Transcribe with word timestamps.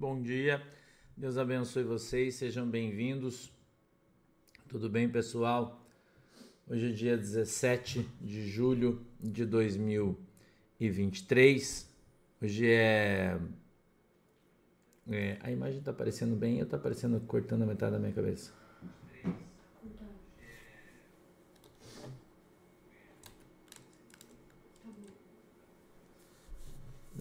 Bom 0.00 0.20
dia, 0.22 0.62
Deus 1.14 1.36
abençoe 1.36 1.84
vocês, 1.84 2.36
sejam 2.36 2.66
bem-vindos. 2.66 3.52
Tudo 4.66 4.88
bem, 4.88 5.06
pessoal? 5.06 5.84
Hoje 6.66 6.88
é 6.88 6.92
dia 6.92 7.18
17 7.18 8.08
de 8.18 8.48
julho 8.48 9.04
de 9.20 9.44
2023. 9.44 11.86
Hoje 12.40 12.66
é. 12.66 13.38
é 15.10 15.36
a 15.42 15.50
imagem 15.50 15.80
está 15.80 15.90
aparecendo 15.90 16.34
bem 16.34 16.56
ou 16.56 16.62
está 16.62 16.78
aparecendo 16.78 17.20
cortando 17.26 17.64
a 17.64 17.66
metade 17.66 17.92
da 17.92 17.98
minha 17.98 18.14
cabeça? 18.14 18.54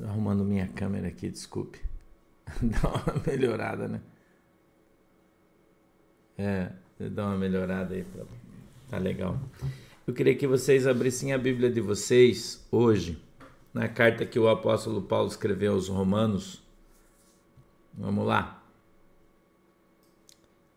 Arrumando 0.01 0.45
minha 0.45 0.69
câmera 0.69 1.09
aqui, 1.09 1.29
desculpe. 1.29 1.88
dá 2.63 2.89
uma 2.89 3.23
melhorada, 3.25 3.87
né? 3.87 4.01
É, 6.37 6.71
dá 7.09 7.27
uma 7.27 7.37
melhorada 7.37 7.95
aí. 7.95 8.03
Pra... 8.03 8.25
Tá 8.89 8.97
legal. 8.97 9.39
Eu 10.05 10.13
queria 10.13 10.35
que 10.35 10.47
vocês 10.47 10.87
abrissem 10.87 11.33
a 11.33 11.37
Bíblia 11.37 11.69
de 11.69 11.79
vocês 11.79 12.65
hoje, 12.71 13.21
na 13.73 13.87
carta 13.87 14.25
que 14.25 14.39
o 14.39 14.49
apóstolo 14.49 15.01
Paulo 15.01 15.27
escreveu 15.27 15.73
aos 15.73 15.87
Romanos. 15.87 16.63
Vamos 17.93 18.25
lá. 18.25 18.63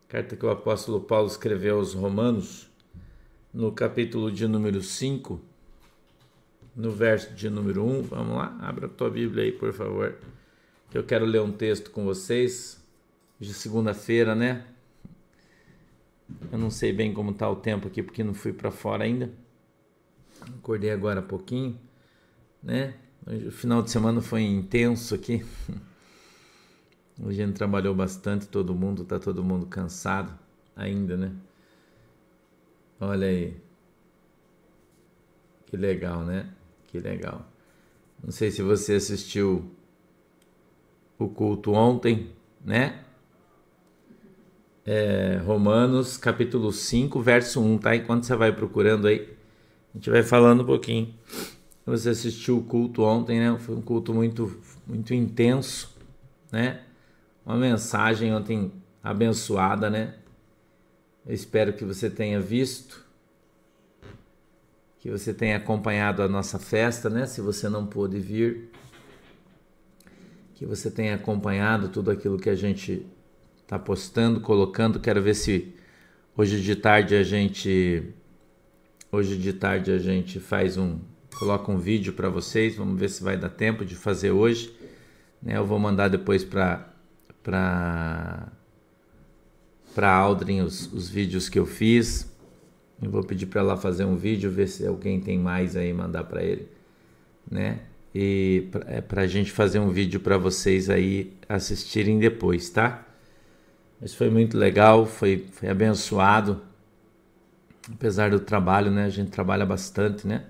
Carta 0.09 0.37
que 0.37 0.45
o 0.45 0.51
apóstolo 0.51 1.01
Paulo 1.01 1.27
escreveu 1.27 1.79
aos 1.79 1.95
Romanos, 1.95 2.69
no 3.53 3.73
capítulo 3.73 4.31
de 4.31 4.47
número 4.47 4.83
5, 4.83 5.41
no 6.77 6.91
verso 6.91 7.35
de 7.35 7.49
número 7.49 7.85
1. 7.85 8.03
Vamos 8.03 8.37
lá, 8.37 8.57
abra 8.61 8.87
a 8.87 8.91
tua 8.91 9.09
Bíblia 9.09 9.45
aí, 9.45 9.53
por 9.53 9.73
favor 9.73 10.19
eu 10.99 11.05
quero 11.05 11.25
ler 11.25 11.41
um 11.41 11.53
texto 11.53 11.91
com 11.91 12.05
vocês 12.05 12.83
de 13.41 13.53
segunda-feira, 13.55 14.35
né? 14.35 14.65
Eu 16.51 16.59
não 16.59 16.71
sei 16.71 16.93
bem 16.93 17.13
como 17.13 17.33
tá 17.33 17.49
o 17.49 17.57
tempo 17.57 17.89
aqui 17.89 18.03
porque 18.03 18.23
não 18.23 18.35
fui 18.35 18.53
para 18.53 18.71
fora 18.71 19.05
ainda. 19.05 19.31
Acordei 20.59 20.91
agora 20.91 21.21
há 21.21 21.23
pouquinho, 21.23 21.79
né? 22.63 22.95
Hoje, 23.27 23.49
o 23.49 23.53
final 23.53 23.83
de 23.83 23.91
semana 23.91 24.21
foi 24.21 24.43
intenso 24.43 25.15
aqui. 25.15 25.45
Hoje 27.23 27.43
a 27.43 27.47
gente 27.47 27.57
trabalhou 27.57 27.95
bastante, 27.95 28.49
todo 28.49 28.75
mundo, 28.75 29.05
tá 29.05 29.19
todo 29.19 29.45
mundo 29.45 29.67
cansado 29.67 30.37
ainda, 30.75 31.17
né? 31.17 31.33
Olha 33.01 33.27
aí. 33.27 33.57
Que 35.67 35.77
legal, 35.77 36.25
né? 36.25 36.51
Que 36.89 36.99
legal. 36.99 37.47
Não 38.23 38.31
sei 38.31 38.51
se 38.51 38.63
você 38.63 38.95
assistiu 38.95 39.71
o 41.25 41.29
culto 41.29 41.73
ontem, 41.73 42.31
né? 42.65 43.01
É, 44.85 45.41
Romanos 45.45 46.17
capítulo 46.17 46.73
5, 46.73 47.21
verso 47.21 47.61
1, 47.61 47.79
tá? 47.79 47.95
Enquanto 47.95 48.25
você 48.25 48.35
vai 48.35 48.53
procurando 48.53 49.07
aí, 49.07 49.29
a 49.95 49.99
gente 49.99 50.11
vai 50.11 50.23
falando 50.23 50.63
um 50.63 50.67
pouquinho. 50.67 51.15
Você 51.87 52.11
assistiu 52.11 52.59
o 52.59 52.63
culto 52.63 53.03
ontem, 53.03 53.39
né? 53.39 53.57
Foi 53.59 53.77
um 53.77 53.83
culto 53.83 54.13
muito, 54.13 54.61
muito 54.87 55.15
intenso, 55.15 55.97
né? 56.51 56.81
Uma 57.45 57.57
mensagem 57.57 58.35
ontem 58.35 58.73
abençoada, 59.03 59.91
né? 59.91 60.15
Eu 61.27 61.35
espero 61.35 61.73
que 61.73 61.85
você 61.85 62.11
tenha 62.11 62.41
visto, 62.41 63.05
que 64.99 65.11
você 65.11 65.33
tenha 65.33 65.57
acompanhado 65.57 66.23
a 66.23 66.29
nossa 66.29 66.59
festa, 66.59 67.09
né? 67.09 67.27
Se 67.27 67.41
você 67.41 67.69
não 67.69 67.87
pôde 67.87 68.19
vir, 68.19 68.72
que 70.63 70.67
você 70.67 70.89
tenha 70.89 71.17
acompanhado 71.17 71.89
tudo 71.89 72.13
aquilo 72.13 72.39
que 72.39 72.49
a 72.49 72.55
gente 72.55 73.05
está 73.65 73.81
postando, 73.81 74.41
colocando. 74.41 75.01
Quero 75.01 75.21
ver 75.21 75.35
se 75.35 75.75
hoje 76.37 76.63
de 76.63 76.77
tarde 76.77 77.17
a 77.17 77.25
gente 77.25 78.15
hoje 79.11 79.37
de 79.37 79.53
tarde 79.53 79.91
a 79.91 79.99
gente 79.99 80.39
faz 80.39 80.79
um 80.79 81.01
coloca 81.37 81.73
um 81.73 81.79
vídeo 81.79 82.13
para 82.13 82.29
vocês. 82.29 82.77
Vamos 82.77 82.97
ver 82.97 83.11
se 83.11 83.25
vai 83.25 83.37
dar 83.37 83.49
tempo 83.49 83.85
de 83.85 83.97
fazer 83.97 84.31
hoje. 84.31 84.73
Né? 85.43 85.57
Eu 85.57 85.67
vou 85.67 85.81
mandar 85.81 86.07
depois 86.07 86.45
para 86.45 86.89
para 87.43 88.53
para 89.93 90.13
Aldrin 90.13 90.61
os, 90.61 90.93
os 90.93 91.09
vídeos 91.09 91.49
que 91.49 91.59
eu 91.59 91.67
fiz. 91.67 92.33
Eu 93.03 93.11
vou 93.11 93.25
pedir 93.25 93.47
para 93.47 93.63
ela 93.63 93.77
fazer 93.77 94.05
um 94.05 94.15
vídeo, 94.15 94.49
ver 94.49 94.69
se 94.69 94.87
alguém 94.87 95.21
tem 95.21 95.37
mais 95.41 95.75
aí 95.75 95.93
mandar 95.93 96.23
para 96.23 96.41
ele, 96.41 96.69
né? 97.51 97.81
E 98.15 98.69
para 99.09 99.23
é, 99.23 99.25
a 99.25 99.27
gente 99.27 99.51
fazer 99.51 99.79
um 99.79 99.91
vídeo 99.91 100.21
para 100.21 100.37
vocês 100.37 100.91
aí 100.91 101.33
assistirem 101.49 102.19
depois, 102.19 102.69
tá? 102.69 103.07
Mas 104.01 104.15
foi 104.15 104.29
muito 104.29 104.59
legal, 104.59 105.07
foi, 105.07 105.47
foi 105.53 105.69
abençoado, 105.69 106.61
apesar 107.91 108.31
do 108.31 108.41
trabalho, 108.41 108.91
né? 108.91 109.05
A 109.05 109.09
gente 109.09 109.31
trabalha 109.31 109.65
bastante, 109.65 110.27
né? 110.27 110.45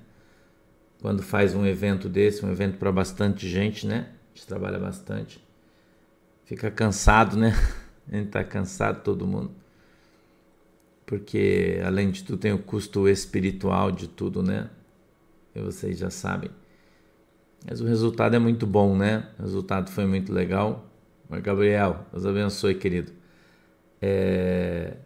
Quando 1.01 1.23
faz 1.23 1.55
um 1.55 1.65
evento 1.65 2.09
desse, 2.09 2.45
um 2.45 2.51
evento 2.51 2.79
para 2.79 2.91
bastante 2.91 3.49
gente, 3.49 3.87
né? 3.87 4.09
A 4.33 4.37
gente 4.37 4.47
trabalha 4.47 4.79
bastante. 4.79 5.43
Fica 6.45 6.71
cansado, 6.71 7.37
né? 7.37 7.53
A 8.11 8.17
gente 8.17 8.31
tá 8.31 8.43
cansado, 8.43 9.03
todo 9.05 9.27
mundo. 9.27 9.53
Porque 11.07 11.81
além 11.85 12.11
de 12.11 12.25
tudo 12.25 12.39
tem 12.39 12.53
o 12.53 12.59
custo 12.59 13.09
espiritual 13.09 13.93
de 13.93 14.09
tudo, 14.09 14.43
né? 14.43 14.69
E 15.55 15.61
vocês 15.61 15.99
já 15.99 16.11
sabem. 16.11 16.51
Mas 17.69 17.81
o 17.81 17.85
resultado 17.85 18.35
é 18.35 18.39
muito 18.39 18.67
bom, 18.67 18.97
né? 18.97 19.29
O 19.39 19.43
resultado 19.43 19.91
foi 19.91 20.07
muito 20.07 20.33
legal. 20.33 20.89
Mas, 21.29 21.43
Gabriel, 21.43 22.05
Deus 22.13 22.27
abençoe, 22.27 22.75
querido. 22.75 23.13
É... 24.01 24.97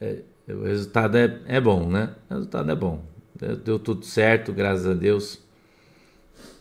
É... 0.00 0.22
o 0.48 0.62
resultado 0.62 1.16
é, 1.16 1.40
é 1.46 1.60
bom, 1.60 1.88
né? 1.88 2.14
O 2.30 2.34
resultado 2.34 2.70
é 2.70 2.74
bom. 2.74 3.04
Deu, 3.34 3.56
deu 3.56 3.78
tudo 3.78 4.04
certo, 4.04 4.52
graças 4.52 4.86
a 4.86 4.94
Deus. 4.94 5.42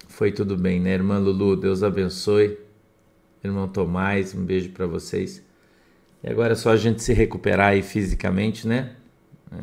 Foi 0.07 0.31
tudo 0.31 0.57
bem, 0.57 0.79
né? 0.79 0.93
Irmã 0.93 1.17
Lulu, 1.19 1.55
Deus 1.55 1.83
abençoe. 1.83 2.57
Irmão 3.43 3.67
Tomás, 3.67 4.33
um 4.33 4.43
beijo 4.43 4.69
para 4.71 4.87
vocês. 4.87 5.43
E 6.23 6.29
agora 6.29 6.53
é 6.53 6.55
só 6.55 6.71
a 6.71 6.77
gente 6.77 7.03
se 7.03 7.13
recuperar 7.13 7.71
aí 7.71 7.81
fisicamente, 7.81 8.67
né? 8.67 8.95
É, 9.51 9.57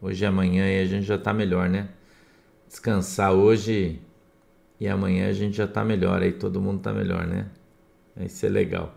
hoje 0.00 0.22
e 0.22 0.26
amanhã 0.26 0.70
e 0.70 0.80
a 0.80 0.84
gente 0.84 1.06
já 1.06 1.16
tá 1.16 1.32
melhor, 1.32 1.68
né? 1.68 1.88
Descansar 2.72 3.34
hoje 3.34 4.00
e 4.80 4.88
amanhã 4.88 5.28
a 5.28 5.32
gente 5.34 5.54
já 5.54 5.68
tá 5.68 5.84
melhor, 5.84 6.22
aí 6.22 6.32
todo 6.32 6.58
mundo 6.58 6.80
tá 6.80 6.90
melhor, 6.90 7.26
né? 7.26 7.50
Vai 8.16 8.30
ser 8.30 8.48
legal. 8.48 8.94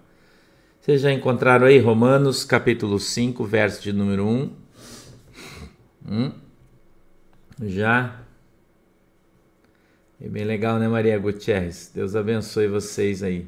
Vocês 0.79 1.01
já 1.01 1.11
encontraram 1.11 1.67
aí 1.67 1.77
Romanos 1.77 2.45
capítulo 2.45 2.97
5, 2.97 3.43
verso 3.43 3.83
de 3.83 3.91
número 3.91 4.25
1? 4.25 4.51
Hum? 6.09 6.31
Já? 7.61 8.21
É 10.21 10.29
bem 10.29 10.45
legal, 10.45 10.79
né, 10.79 10.87
Maria 10.87 11.19
Gutierrez? 11.19 11.91
Deus 11.93 12.15
abençoe 12.15 12.69
vocês 12.69 13.21
aí. 13.21 13.45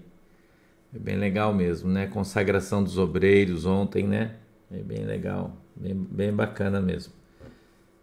É 0.94 0.99
bem 0.99 1.15
legal 1.15 1.53
mesmo, 1.53 1.89
né? 1.89 2.05
Consagração 2.05 2.83
dos 2.83 2.97
obreiros 2.97 3.65
ontem, 3.65 4.05
né? 4.05 4.35
É 4.69 4.83
bem 4.83 5.05
legal, 5.05 5.55
bem, 5.73 5.95
bem 5.95 6.33
bacana 6.33 6.81
mesmo. 6.81 7.13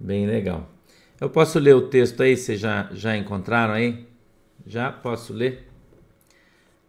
Bem 0.01 0.27
legal. 0.27 0.74
Eu 1.21 1.31
posso 1.31 1.59
ler 1.59 1.75
o 1.77 1.89
texto 1.89 2.23
aí? 2.23 2.37
Vocês 2.37 2.59
já, 2.59 2.89
já 2.93 3.17
encontraram 3.17 3.75
aí? 3.75 4.07
Já 4.67 4.91
posso 4.91 5.33
ler? 5.33 5.71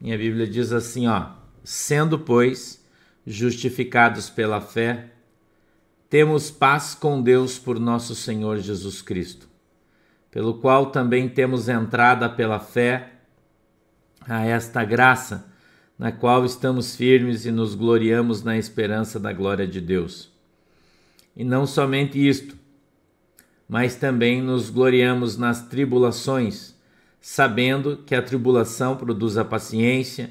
Minha 0.02 0.18
Bíblia 0.18 0.48
diz 0.48 0.72
assim, 0.72 1.08
ó: 1.08 1.32
Sendo, 1.64 2.18
pois, 2.18 2.84
justificados 3.26 4.30
pela 4.30 4.60
fé, 4.60 5.12
temos 6.10 6.50
paz 6.50 6.96
com 6.96 7.22
Deus 7.22 7.60
por 7.60 7.80
nosso 7.80 8.16
Senhor 8.16 8.58
Jesus 8.58 9.02
Cristo, 9.02 9.48
pelo 10.32 10.56
qual 10.56 10.88
também 10.88 11.30
temos 11.30 11.70
entrada 11.70 12.28
pela 12.28 12.60
fé 12.60 13.12
a 14.28 14.44
esta 14.44 14.84
graça, 14.84 15.46
na 16.00 16.12
qual 16.12 16.44
estamos 16.46 16.96
firmes 16.96 17.46
e 17.46 17.52
nos 17.52 17.76
gloriamos 17.76 18.44
na 18.44 18.58
esperança 18.58 19.20
da 19.20 19.32
glória 19.32 19.68
de 19.68 19.80
Deus. 19.80 20.32
E 21.36 21.44
não 21.44 21.66
somente 21.66 22.28
isto, 22.28 22.58
mas 23.68 23.96
também 23.96 24.42
nos 24.42 24.70
gloriamos 24.70 25.38
nas 25.38 25.68
tribulações, 25.68 26.76
sabendo 27.20 27.98
que 27.98 28.14
a 28.14 28.22
tribulação 28.22 28.96
produz 28.96 29.38
a 29.38 29.46
paciência, 29.46 30.30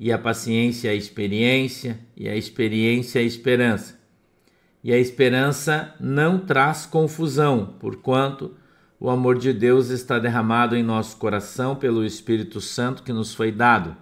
e 0.00 0.12
a 0.12 0.18
paciência 0.18 0.92
a 0.92 0.94
experiência, 0.94 1.98
e 2.16 2.28
a 2.28 2.36
experiência 2.36 3.20
a 3.20 3.24
esperança. 3.24 3.98
E 4.82 4.92
a 4.92 4.98
esperança 4.98 5.94
não 5.98 6.38
traz 6.38 6.86
confusão, 6.86 7.74
porquanto 7.80 8.54
o 9.00 9.10
amor 9.10 9.38
de 9.38 9.52
Deus 9.52 9.90
está 9.90 10.18
derramado 10.18 10.76
em 10.76 10.82
nosso 10.82 11.16
coração 11.16 11.74
pelo 11.74 12.04
Espírito 12.04 12.60
Santo 12.60 13.02
que 13.02 13.12
nos 13.12 13.34
foi 13.34 13.50
dado. 13.50 13.96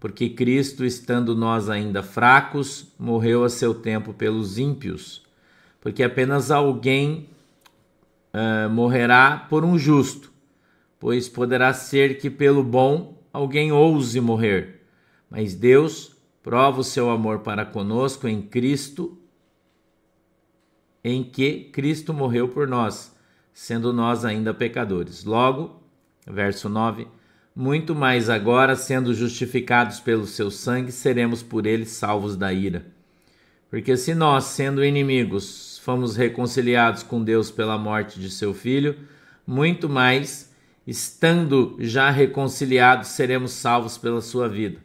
Porque 0.00 0.28
Cristo, 0.28 0.84
estando 0.84 1.34
nós 1.34 1.70
ainda 1.70 2.02
fracos, 2.02 2.92
morreu 2.98 3.42
a 3.42 3.48
seu 3.48 3.72
tempo 3.72 4.12
pelos 4.12 4.58
ímpios. 4.58 5.22
Porque 5.80 6.02
apenas 6.02 6.50
alguém 6.50 7.28
uh, 8.34 8.68
morrerá 8.68 9.46
por 9.48 9.64
um 9.64 9.78
justo, 9.78 10.32
pois 10.98 11.28
poderá 11.28 11.72
ser 11.72 12.18
que 12.18 12.28
pelo 12.28 12.64
bom 12.64 13.22
alguém 13.32 13.70
ouse 13.70 14.20
morrer. 14.20 14.82
Mas 15.30 15.54
Deus 15.54 16.16
prova 16.42 16.80
o 16.80 16.84
seu 16.84 17.10
amor 17.10 17.38
para 17.40 17.64
conosco 17.64 18.26
em 18.26 18.42
Cristo, 18.42 19.16
em 21.02 21.22
que 21.22 21.70
Cristo 21.72 22.12
morreu 22.12 22.48
por 22.48 22.66
nós, 22.66 23.16
sendo 23.52 23.92
nós 23.92 24.24
ainda 24.24 24.52
pecadores. 24.52 25.24
Logo, 25.24 25.82
verso 26.26 26.68
9: 26.68 27.06
muito 27.54 27.94
mais 27.94 28.28
agora, 28.28 28.74
sendo 28.74 29.14
justificados 29.14 30.00
pelo 30.00 30.26
seu 30.26 30.50
sangue, 30.50 30.90
seremos 30.90 31.40
por 31.40 31.66
ele 31.66 31.86
salvos 31.86 32.36
da 32.36 32.52
ira. 32.52 32.93
Porque 33.70 33.96
se 33.96 34.14
nós, 34.14 34.44
sendo 34.44 34.84
inimigos, 34.84 35.78
fomos 35.82 36.16
reconciliados 36.16 37.02
com 37.02 37.22
Deus 37.22 37.50
pela 37.50 37.76
morte 37.76 38.20
de 38.20 38.30
seu 38.30 38.54
filho, 38.54 38.96
muito 39.46 39.88
mais, 39.88 40.52
estando 40.86 41.76
já 41.80 42.10
reconciliados, 42.10 43.08
seremos 43.08 43.52
salvos 43.52 43.98
pela 43.98 44.20
sua 44.20 44.48
vida. 44.48 44.78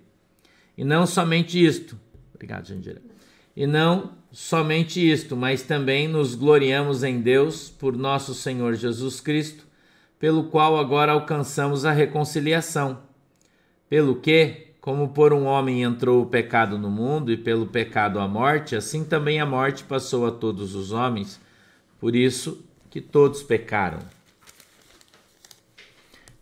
E 0.78 0.84
não 0.84 1.06
somente 1.06 1.64
isto, 1.64 1.98
obrigado, 2.34 2.68
Jandira. 2.68 3.02
E 3.56 3.68
não 3.68 4.18
somente 4.32 5.00
isto, 5.00 5.36
mas 5.36 5.62
também 5.62 6.08
nos 6.08 6.36
gloriamos 6.36 7.04
em 7.04 7.20
Deus 7.22 7.70
por 7.70 7.96
nosso 7.98 8.34
Senhor 8.34 8.74
Jesus 8.76 9.20
Cristo 9.20 9.70
pelo 10.20 10.44
qual 10.44 10.78
agora 10.78 11.14
alcançamos 11.14 11.86
a 11.86 11.94
reconciliação. 11.94 13.00
Pelo 13.88 14.20
que, 14.20 14.69
como 14.82 15.10
por 15.10 15.34
um 15.34 15.46
homem 15.46 15.84
entrou 15.84 16.22
o 16.22 16.26
pecado 16.26 16.78
no 16.78 16.90
mundo 16.90 17.32
e 17.32 17.38
pelo 17.38 17.66
pecado 17.66 18.20
a 18.20 18.28
morte, 18.28 18.76
assim 18.76 19.04
também 19.04 19.40
a 19.40 19.46
morte 19.46 19.84
passou 19.84 20.26
a 20.26 20.32
todos 20.32 20.76
os 20.76 20.92
homens, 20.92 21.40
por 22.00 22.16
isso 22.16 22.64
que 22.90 23.02
todos 23.02 23.44
pecaram. 23.44 24.00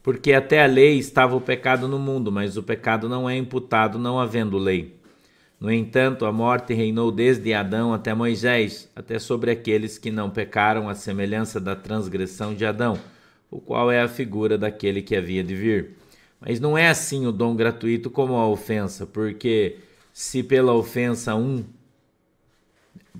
Porque 0.01 0.31
até 0.34 0.63
a 0.63 0.68
lei 0.68 0.98
estava 0.98 1.36
o 1.36 1.42
pecado 1.42 1.88
no 1.88 2.00
mundo, 2.00 2.31
mas 2.31 2.56
o 2.56 2.63
pecado 2.63 3.10
não 3.10 3.30
é 3.30 3.36
imputado 3.36 4.00
não 4.00 4.19
havendo 4.19 4.57
lei. 4.57 4.95
No 5.60 5.72
entanto, 5.72 6.25
a 6.25 6.31
morte 6.31 6.74
reinou 6.74 7.12
desde 7.12 7.54
Adão 7.54 7.94
até 7.94 8.13
Moisés, 8.13 8.90
até 8.95 9.19
sobre 9.19 9.51
aqueles 9.51 9.98
que 9.98 10.12
não 10.12 10.30
pecaram, 10.30 10.88
à 10.88 10.94
semelhança 10.94 11.60
da 11.60 11.75
transgressão 11.75 12.54
de 12.54 12.66
Adão 12.66 12.98
o 13.50 13.60
qual 13.60 13.92
é 13.92 14.01
a 14.01 14.07
figura 14.07 14.57
daquele 14.57 15.01
que 15.01 15.16
havia 15.16 15.44
de 15.44 15.56
vir. 15.56 15.92
Mas 16.39 16.60
não 16.60 16.78
é 16.78 16.88
assim 16.89 17.25
o 17.25 17.31
dom 17.31 17.56
gratuito 17.56 18.10
como 18.10 18.36
a 18.36 18.48
ofensa, 18.48 19.06
porque 19.06 19.78
se 20.13 20.44
pela 20.44 20.74
ofensa 20.74 21.36
um, 21.36 21.63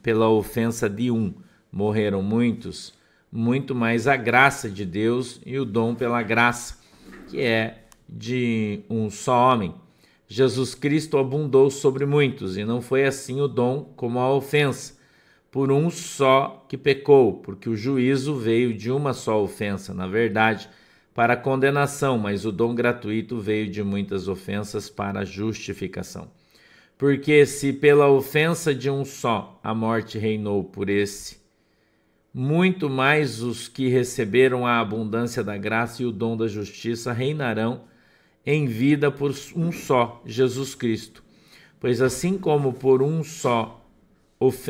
pela 0.02 0.30
ofensa 0.30 0.90
de 0.90 1.10
um 1.10 1.34
morreram 1.72 2.22
muitos, 2.22 2.94
muito 3.32 3.76
mais 3.76 4.08
a 4.08 4.16
graça 4.16 4.70
de 4.70 4.86
Deus 4.86 5.42
e 5.46 5.60
o 5.60 5.66
dom 5.66 5.96
pela 5.96 6.22
graça, 6.22 6.78
que 7.28 7.42
é 7.42 7.84
de 8.08 8.82
um 8.90 9.10
só 9.10 9.52
homem. 9.54 9.74
Jesus 10.28 10.76
Cristo 10.76 11.18
abundou 11.18 11.70
sobre 11.70 12.06
muitos, 12.06 12.58
e 12.58 12.66
não 12.66 12.82
foi 12.82 13.06
assim 13.06 13.42
o 13.42 13.48
dom 13.48 13.94
como 13.96 14.20
a 14.20 14.34
ofensa 14.34 14.98
por 15.52 15.72
um 15.72 15.90
só 15.90 16.66
que 16.68 16.78
pecou, 16.78 17.34
porque 17.34 17.70
o 17.70 17.76
juízo 17.76 18.36
veio 18.36 18.74
de 18.74 18.92
uma 18.92 19.14
só 19.14 19.42
ofensa, 19.42 19.94
na 19.94 20.06
verdade, 20.06 20.70
para 21.18 21.36
condenação, 21.36 22.16
mas 22.16 22.46
o 22.46 22.52
dom 22.52 22.76
gratuito 22.76 23.40
veio 23.40 23.68
de 23.68 23.82
muitas 23.82 24.28
ofensas 24.28 24.88
para 24.88 25.26
justificação. 25.26 26.28
Porque 26.96 27.44
se 27.44 27.74
pela 27.74 28.08
ofensa 28.08 28.72
de 28.76 28.88
um 28.88 29.04
só 29.04 29.60
a 29.64 29.74
morte 29.74 30.20
reinou 30.20 30.64
por 30.64 30.90
esse, 30.90 31.40
muito 32.32 32.88
mais 32.88 33.42
os 33.42 33.68
que 33.68 33.88
receberam 33.88 34.68
a 34.68 34.80
abundância 34.80 35.44
da 35.44 35.58
graça 35.58 36.04
e 36.04 36.06
o 36.06 36.12
dom 36.12 36.38
da 36.38 36.48
justiça 36.48 37.12
reinarão 37.12 37.86
em 38.46 38.68
vida 38.68 39.10
por 39.10 39.34
um 39.56 39.72
só, 39.72 40.22
Jesus 40.24 40.76
Cristo. 40.76 41.24
Pois 41.80 42.00
assim 42.00 42.38
como 42.38 42.74
por 42.74 43.02
um 43.02 43.24
só 43.24 43.84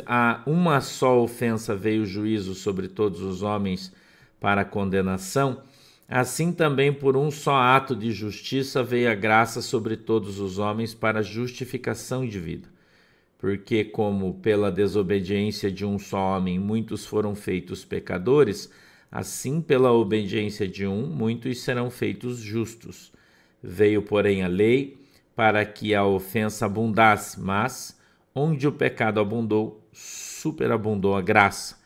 a 0.06 0.44
uma 0.48 0.80
só 0.80 1.22
ofensa 1.22 1.76
veio 1.76 2.04
o 2.04 2.06
juízo 2.06 2.56
sobre 2.56 2.88
todos 2.88 3.20
os 3.20 3.44
homens 3.44 3.92
para 4.40 4.64
condenação, 4.64 5.62
assim 6.08 6.52
também 6.52 6.94
por 6.94 7.18
um 7.18 7.30
só 7.30 7.56
ato 7.56 7.96
de 7.96 8.12
justiça 8.12 8.84
veio 8.84 9.12
a 9.12 9.16
graça 9.16 9.62
sobre 9.62 9.98
todos 9.98 10.40
os 10.40 10.58
homens 10.58 10.94
para 10.94 11.22
justificação 11.22 12.26
de 12.26 12.40
vida. 12.40 12.70
Porque, 13.38 13.84
como 13.84 14.34
pela 14.36 14.72
desobediência 14.72 15.70
de 15.70 15.86
um 15.86 16.00
só 16.00 16.38
homem 16.38 16.58
muitos 16.58 17.06
foram 17.06 17.36
feitos 17.36 17.86
pecadores, 17.86 18.72
assim 19.12 19.62
pela 19.62 19.92
obediência 19.92 20.68
de 20.68 20.88
um 20.88 21.06
muitos 21.06 21.62
serão 21.62 21.90
feitos 21.90 22.40
justos. 22.40 23.12
Veio, 23.62 24.02
porém, 24.02 24.44
a 24.44 24.48
lei 24.48 24.98
para 25.36 25.64
que 25.66 25.94
a 25.94 26.04
ofensa 26.04 26.66
abundasse, 26.66 27.40
mas 27.40 27.96
onde 28.34 28.68
o 28.68 28.72
pecado 28.72 29.20
abundou, 29.20 29.88
superabundou 29.94 31.16
a 31.16 31.22
graça, 31.22 31.78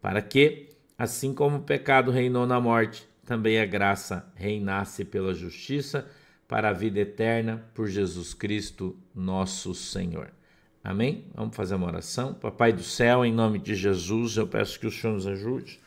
para 0.00 0.22
que, 0.22 0.68
assim 0.96 1.34
como 1.34 1.56
o 1.56 1.62
pecado 1.62 2.12
reinou 2.12 2.46
na 2.46 2.60
morte, 2.60 3.09
também 3.30 3.60
a 3.60 3.64
graça 3.64 4.26
reinasse 4.34 5.04
pela 5.04 5.32
justiça 5.32 6.04
para 6.48 6.70
a 6.70 6.72
vida 6.72 6.98
eterna 6.98 7.64
por 7.72 7.86
Jesus 7.86 8.34
Cristo, 8.34 8.96
nosso 9.14 9.72
Senhor. 9.72 10.32
Amém? 10.82 11.26
Vamos 11.32 11.54
fazer 11.54 11.76
uma 11.76 11.86
oração. 11.86 12.34
Papai 12.34 12.72
do 12.72 12.82
céu, 12.82 13.24
em 13.24 13.32
nome 13.32 13.60
de 13.60 13.76
Jesus, 13.76 14.36
eu 14.36 14.48
peço 14.48 14.80
que 14.80 14.86
o 14.88 14.90
Senhor 14.90 15.12
nos 15.12 15.28
ajude. 15.28 15.78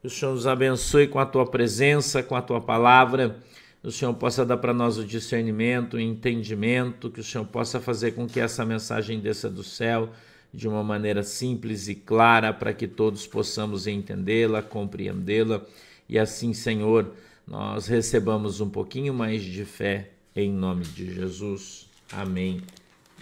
Que 0.00 0.08
o 0.08 0.10
Senhor 0.10 0.32
nos 0.32 0.48
abençoe 0.48 1.06
com 1.06 1.20
a 1.20 1.26
tua 1.26 1.46
presença, 1.46 2.24
com 2.24 2.34
a 2.34 2.42
tua 2.42 2.60
palavra 2.60 3.40
o 3.84 3.92
Senhor 3.92 4.14
possa 4.14 4.46
dar 4.46 4.56
para 4.56 4.72
nós 4.72 4.96
o 4.96 5.04
discernimento, 5.04 5.94
o 5.94 6.00
entendimento, 6.00 7.10
que 7.10 7.20
o 7.20 7.24
Senhor 7.24 7.44
possa 7.44 7.78
fazer 7.78 8.12
com 8.12 8.26
que 8.26 8.40
essa 8.40 8.64
mensagem 8.64 9.20
desça 9.20 9.50
do 9.50 9.62
céu 9.62 10.08
de 10.52 10.66
uma 10.66 10.82
maneira 10.82 11.22
simples 11.22 11.86
e 11.86 11.94
clara 11.94 12.50
para 12.50 12.72
que 12.72 12.88
todos 12.88 13.26
possamos 13.26 13.86
entendê-la, 13.86 14.62
compreendê-la 14.62 15.60
e 16.08 16.18
assim, 16.18 16.52
Senhor, 16.52 17.12
nós 17.46 17.86
recebamos 17.86 18.60
um 18.60 18.68
pouquinho 18.68 19.12
mais 19.12 19.42
de 19.42 19.64
fé 19.64 20.10
em 20.34 20.52
nome 20.52 20.84
de 20.84 21.14
Jesus. 21.14 21.88
Amém 22.12 22.60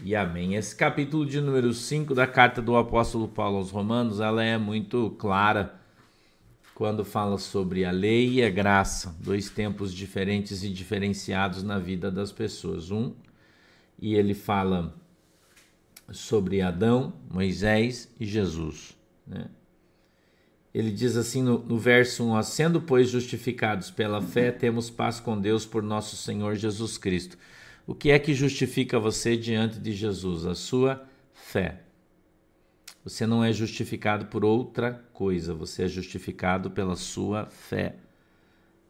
e 0.03 0.15
amém. 0.15 0.55
Esse 0.55 0.75
capítulo 0.75 1.27
de 1.27 1.41
número 1.41 1.73
5 1.73 2.15
da 2.15 2.27
carta 2.27 2.63
do 2.63 2.77
apóstolo 2.77 3.29
Paulo 3.29 3.59
aos 3.59 3.71
Romanos, 3.71 4.21
ela 4.21 4.43
é 4.43 4.57
muito 4.59 5.11
clara 5.19 5.81
quando 6.75 7.05
fala 7.05 7.39
sobre 7.39 7.85
a 7.85 7.91
lei 7.91 8.35
e 8.35 8.45
a 8.45 8.51
graça, 8.51 9.15
dois 9.21 9.51
tempos 9.51 9.93
diferentes 9.93 10.65
e 10.65 10.71
diferenciados 10.71 11.63
na 11.63 11.79
vida 11.79 12.11
das 12.11 12.33
pessoas. 12.33 12.91
Um, 12.91 13.13
e 14.01 14.15
ele 14.15 14.35
fala 14.35 14.95
sobre 16.11 16.61
Adão, 16.61 17.13
Moisés 17.31 18.13
e 18.19 18.27
Jesus. 18.27 18.97
Né? 19.27 19.47
Ele 20.75 20.91
diz 20.91 21.17
assim 21.17 21.43
no, 21.43 21.59
no 21.59 21.79
verso 21.79 22.25
1: 22.25 22.43
Sendo, 22.43 22.81
pois, 22.81 23.11
justificados 23.11 23.91
pela 23.91 24.23
fé, 24.23 24.51
temos 24.51 24.89
paz 24.89 25.21
com 25.21 25.39
Deus 25.39 25.67
por 25.67 25.83
nosso 25.83 26.17
Senhor 26.17 26.55
Jesus 26.55 26.97
Cristo. 26.97 27.37
O 27.87 27.95
que 27.95 28.11
é 28.11 28.19
que 28.19 28.33
justifica 28.33 28.99
você 28.99 29.37
diante 29.37 29.79
de 29.79 29.93
Jesus? 29.93 30.47
A 30.47 30.55
sua 30.55 31.05
fé. 31.35 31.81
Você 33.05 33.27
não 33.27 33.43
é 33.43 33.53
justificado 33.53 34.27
por 34.27 34.45
outra 34.45 35.05
coisa, 35.13 35.53
você 35.53 35.85
é 35.85 35.89
justificado 35.89 36.71
pela 36.71 36.95
sua 36.95 37.47
fé. 37.47 37.97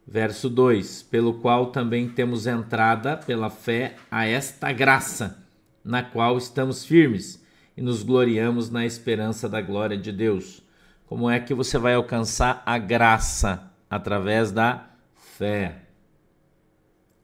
Verso 0.06 0.50
2: 0.50 1.02
Pelo 1.04 1.34
qual 1.34 1.72
também 1.72 2.08
temos 2.08 2.46
entrada 2.46 3.16
pela 3.16 3.48
fé 3.48 3.96
a 4.10 4.26
esta 4.26 4.72
graça, 4.72 5.42
na 5.82 6.02
qual 6.02 6.36
estamos 6.36 6.84
firmes 6.84 7.42
e 7.76 7.80
nos 7.80 8.02
gloriamos 8.02 8.70
na 8.70 8.84
esperança 8.84 9.48
da 9.48 9.60
glória 9.60 9.96
de 9.96 10.12
Deus. 10.12 10.62
Como 11.12 11.28
é 11.28 11.38
que 11.38 11.52
você 11.52 11.76
vai 11.76 11.92
alcançar 11.92 12.62
a 12.64 12.78
graça? 12.78 13.70
Através 13.90 14.50
da 14.50 14.86
fé. 15.36 15.82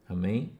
Amém? 0.07 0.53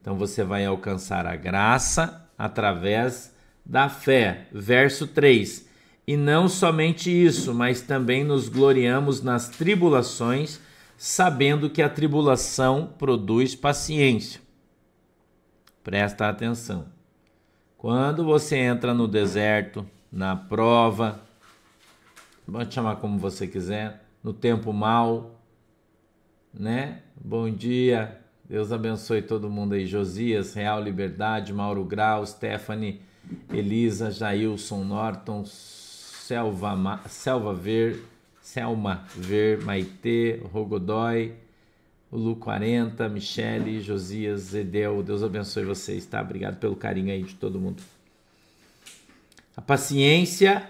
Então 0.00 0.16
você 0.16 0.42
vai 0.42 0.66
alcançar 0.66 1.24
a 1.24 1.36
graça 1.36 2.28
através 2.36 3.32
da 3.64 3.88
fé. 3.88 4.48
Verso 4.50 5.06
3: 5.06 5.64
e 6.04 6.16
não 6.16 6.48
somente 6.48 7.08
isso, 7.08 7.54
mas 7.54 7.82
também 7.82 8.24
nos 8.24 8.48
gloriamos 8.48 9.22
nas 9.22 9.48
tribulações, 9.48 10.58
sabendo 10.96 11.70
que 11.70 11.82
a 11.82 11.88
tribulação 11.88 12.92
produz 12.98 13.54
paciência. 13.54 14.40
Presta 15.84 16.28
atenção. 16.28 16.86
Quando 17.78 18.24
você 18.24 18.56
entra 18.56 18.92
no 18.92 19.06
deserto, 19.06 19.86
na 20.10 20.34
prova, 20.34 21.22
pode 22.50 22.74
chamar 22.74 22.96
como 22.96 23.18
você 23.18 23.46
quiser, 23.46 24.02
no 24.22 24.32
tempo 24.32 24.72
mal, 24.72 25.40
né? 26.52 27.02
Bom 27.16 27.50
dia, 27.50 28.20
Deus 28.48 28.72
abençoe 28.72 29.22
todo 29.22 29.48
mundo 29.48 29.74
aí. 29.74 29.86
Josias, 29.86 30.54
Real 30.54 30.82
Liberdade, 30.82 31.52
Mauro 31.52 31.84
Grau, 31.84 32.26
Stephanie, 32.26 33.00
Elisa, 33.52 34.10
Jailson 34.10 34.84
Norton, 34.84 35.44
Selva, 35.46 37.00
Selva 37.08 37.54
Ver, 37.54 38.04
Selma 38.40 39.04
Ver, 39.16 39.62
Maitê, 39.64 40.42
Rogodói, 40.52 41.34
Lu 42.12 42.36
40, 42.36 43.08
Michele, 43.08 43.80
Josias, 43.80 44.54
Edel, 44.54 45.02
Deus 45.02 45.22
abençoe 45.22 45.64
vocês, 45.64 46.04
tá? 46.04 46.20
Obrigado 46.20 46.58
pelo 46.58 46.76
carinho 46.76 47.10
aí 47.10 47.22
de 47.22 47.34
todo 47.34 47.58
mundo. 47.58 47.82
A 49.56 49.62
paciência, 49.62 50.68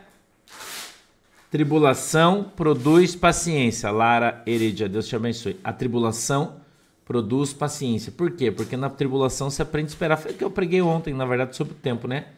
tribulação 1.52 2.50
produz 2.56 3.14
paciência. 3.14 3.90
Lara 3.90 4.42
Heredia, 4.46 4.88
Deus 4.88 5.06
te 5.06 5.14
abençoe. 5.14 5.60
A 5.62 5.70
tribulação 5.70 6.62
produz 7.04 7.52
paciência. 7.52 8.10
Por 8.10 8.30
quê? 8.30 8.50
Porque 8.50 8.74
na 8.74 8.88
tribulação 8.88 9.50
você 9.50 9.60
aprende 9.60 9.88
a 9.88 9.90
esperar. 9.90 10.16
Foi 10.16 10.32
o 10.32 10.34
que 10.34 10.42
eu 10.42 10.50
preguei 10.50 10.80
ontem, 10.80 11.12
na 11.12 11.26
verdade, 11.26 11.54
sobre 11.54 11.74
o 11.74 11.76
tempo, 11.76 12.08
né? 12.08 12.28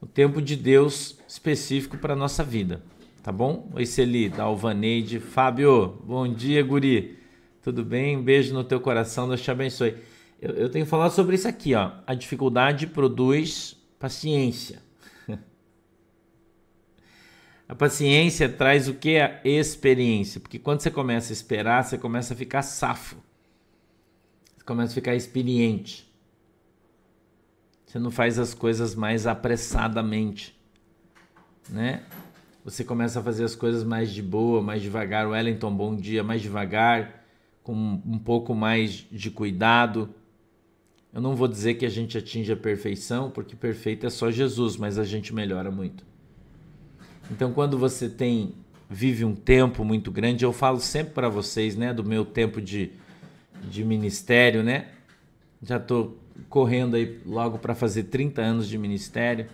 O 0.00 0.06
tempo 0.06 0.40
de 0.40 0.54
Deus 0.54 1.18
específico 1.26 1.98
para 1.98 2.14
nossa 2.14 2.44
vida, 2.44 2.80
tá 3.24 3.32
bom? 3.32 3.68
Oi, 3.74 3.84
Celi, 3.86 4.32
Alvaneide, 4.38 5.18
Fábio, 5.18 5.98
bom 6.04 6.32
dia, 6.32 6.62
guri. 6.62 7.18
Tudo 7.60 7.84
bem? 7.84 8.18
Um 8.18 8.22
beijo 8.22 8.54
no 8.54 8.62
teu 8.62 8.78
coração, 8.78 9.26
Deus 9.26 9.42
te 9.42 9.50
abençoe. 9.50 9.96
Eu, 10.40 10.52
eu 10.54 10.70
tenho 10.70 10.86
falado 10.86 11.10
sobre 11.10 11.34
isso 11.34 11.48
aqui, 11.48 11.74
ó. 11.74 11.90
A 12.06 12.14
dificuldade 12.14 12.86
produz 12.86 13.76
paciência. 13.98 14.83
A 17.68 17.74
paciência 17.74 18.48
traz 18.48 18.88
o 18.88 18.94
que? 18.94 19.18
A 19.18 19.40
experiência. 19.44 20.40
Porque 20.40 20.58
quando 20.58 20.80
você 20.80 20.90
começa 20.90 21.32
a 21.32 21.34
esperar, 21.34 21.82
você 21.82 21.96
começa 21.96 22.34
a 22.34 22.36
ficar 22.36 22.62
safo. 22.62 23.16
Você 24.56 24.64
começa 24.64 24.92
a 24.92 24.94
ficar 24.94 25.14
experiente. 25.14 26.12
Você 27.86 27.98
não 27.98 28.10
faz 28.10 28.38
as 28.38 28.52
coisas 28.52 28.94
mais 28.94 29.26
apressadamente, 29.26 30.58
né? 31.70 32.02
Você 32.64 32.82
começa 32.82 33.20
a 33.20 33.22
fazer 33.22 33.44
as 33.44 33.54
coisas 33.54 33.84
mais 33.84 34.10
de 34.10 34.20
boa, 34.20 34.60
mais 34.60 34.82
devagar. 34.82 35.28
Wellington, 35.28 35.72
bom 35.74 35.94
dia, 35.94 36.24
mais 36.24 36.42
devagar 36.42 37.24
com 37.62 37.72
um 37.72 38.18
pouco 38.18 38.54
mais 38.54 39.06
de 39.10 39.30
cuidado. 39.30 40.14
Eu 41.12 41.20
não 41.20 41.36
vou 41.36 41.46
dizer 41.46 41.74
que 41.74 41.86
a 41.86 41.88
gente 41.88 42.18
atinge 42.18 42.52
a 42.52 42.56
perfeição, 42.56 43.30
porque 43.30 43.54
perfeito 43.54 44.06
é 44.06 44.10
só 44.10 44.30
Jesus, 44.30 44.76
mas 44.76 44.98
a 44.98 45.04
gente 45.04 45.32
melhora 45.32 45.70
muito. 45.70 46.04
Então, 47.30 47.52
quando 47.52 47.78
você 47.78 48.08
tem 48.08 48.54
vive 48.88 49.24
um 49.24 49.34
tempo 49.34 49.84
muito 49.84 50.10
grande, 50.10 50.44
eu 50.44 50.52
falo 50.52 50.78
sempre 50.78 51.14
para 51.14 51.28
vocês, 51.28 51.76
né, 51.76 51.92
do 51.92 52.04
meu 52.04 52.24
tempo 52.24 52.60
de, 52.60 52.92
de 53.62 53.84
ministério, 53.84 54.62
né? 54.62 54.88
Já 55.62 55.78
estou 55.78 56.18
correndo 56.48 56.96
aí 56.96 57.20
logo 57.24 57.58
para 57.58 57.74
fazer 57.74 58.04
30 58.04 58.42
anos 58.42 58.68
de 58.68 58.76
ministério. 58.76 59.46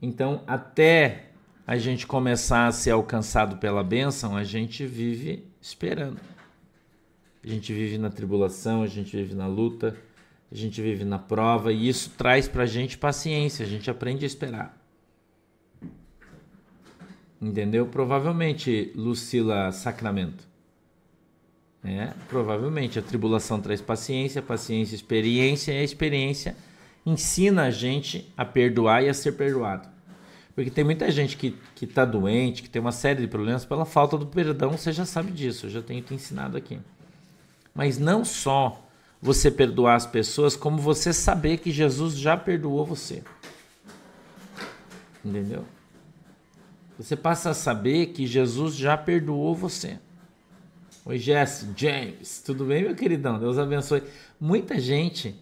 Então, 0.00 0.42
até 0.46 1.30
a 1.66 1.76
gente 1.76 2.06
começar 2.06 2.66
a 2.66 2.72
ser 2.72 2.90
alcançado 2.90 3.56
pela 3.56 3.82
bênção, 3.82 4.36
a 4.36 4.44
gente 4.44 4.86
vive 4.86 5.44
esperando. 5.60 6.20
A 7.42 7.46
gente 7.46 7.72
vive 7.72 7.98
na 7.98 8.10
tribulação, 8.10 8.82
a 8.82 8.86
gente 8.86 9.16
vive 9.16 9.34
na 9.34 9.46
luta, 9.46 9.96
a 10.50 10.54
gente 10.54 10.80
vive 10.80 11.04
na 11.04 11.18
prova 11.18 11.72
e 11.72 11.88
isso 11.88 12.10
traz 12.16 12.48
para 12.48 12.62
a 12.62 12.66
gente 12.66 12.96
paciência, 12.96 13.64
a 13.64 13.68
gente 13.68 13.90
aprende 13.90 14.24
a 14.24 14.26
esperar. 14.26 14.83
Entendeu? 17.40 17.86
Provavelmente, 17.86 18.92
Lucila 18.94 19.70
Sacramento. 19.72 20.44
É, 21.84 22.12
provavelmente 22.28 22.98
a 22.98 23.02
tribulação 23.02 23.60
traz 23.60 23.80
paciência, 23.82 24.40
paciência, 24.40 24.94
experiência, 24.94 25.72
e 25.72 25.78
a 25.78 25.84
experiência 25.84 26.56
ensina 27.04 27.64
a 27.64 27.70
gente 27.70 28.32
a 28.34 28.44
perdoar 28.44 29.04
e 29.04 29.08
a 29.10 29.14
ser 29.14 29.32
perdoado. 29.32 29.86
Porque 30.54 30.70
tem 30.70 30.84
muita 30.84 31.10
gente 31.10 31.36
que, 31.36 31.58
que 31.74 31.86
tá 31.86 32.04
doente, 32.04 32.62
que 32.62 32.70
tem 32.70 32.80
uma 32.80 32.92
série 32.92 33.20
de 33.20 33.28
problemas 33.28 33.66
pela 33.66 33.84
falta 33.84 34.16
do 34.16 34.26
perdão, 34.26 34.70
você 34.70 34.92
já 34.92 35.04
sabe 35.04 35.30
disso, 35.32 35.66
eu 35.66 35.70
já 35.70 35.82
tenho 35.82 36.00
te 36.00 36.14
ensinado 36.14 36.56
aqui. 36.56 36.78
Mas 37.74 37.98
não 37.98 38.24
só 38.24 38.80
você 39.20 39.50
perdoar 39.50 39.96
as 39.96 40.06
pessoas, 40.06 40.54
como 40.54 40.78
você 40.78 41.12
saber 41.12 41.58
que 41.58 41.70
Jesus 41.70 42.16
já 42.16 42.36
perdoou 42.36 42.86
você. 42.86 43.22
Entendeu? 45.24 45.64
Você 46.98 47.16
passa 47.16 47.50
a 47.50 47.54
saber 47.54 48.06
que 48.06 48.26
Jesus 48.26 48.76
já 48.76 48.96
perdoou 48.96 49.54
você. 49.54 49.98
Oi, 51.04 51.18
Jess, 51.18 51.68
James, 51.76 52.40
tudo 52.44 52.64
bem, 52.64 52.84
meu 52.84 52.94
queridão? 52.94 53.38
Deus 53.38 53.58
abençoe. 53.58 54.02
Muita 54.40 54.78
gente 54.78 55.34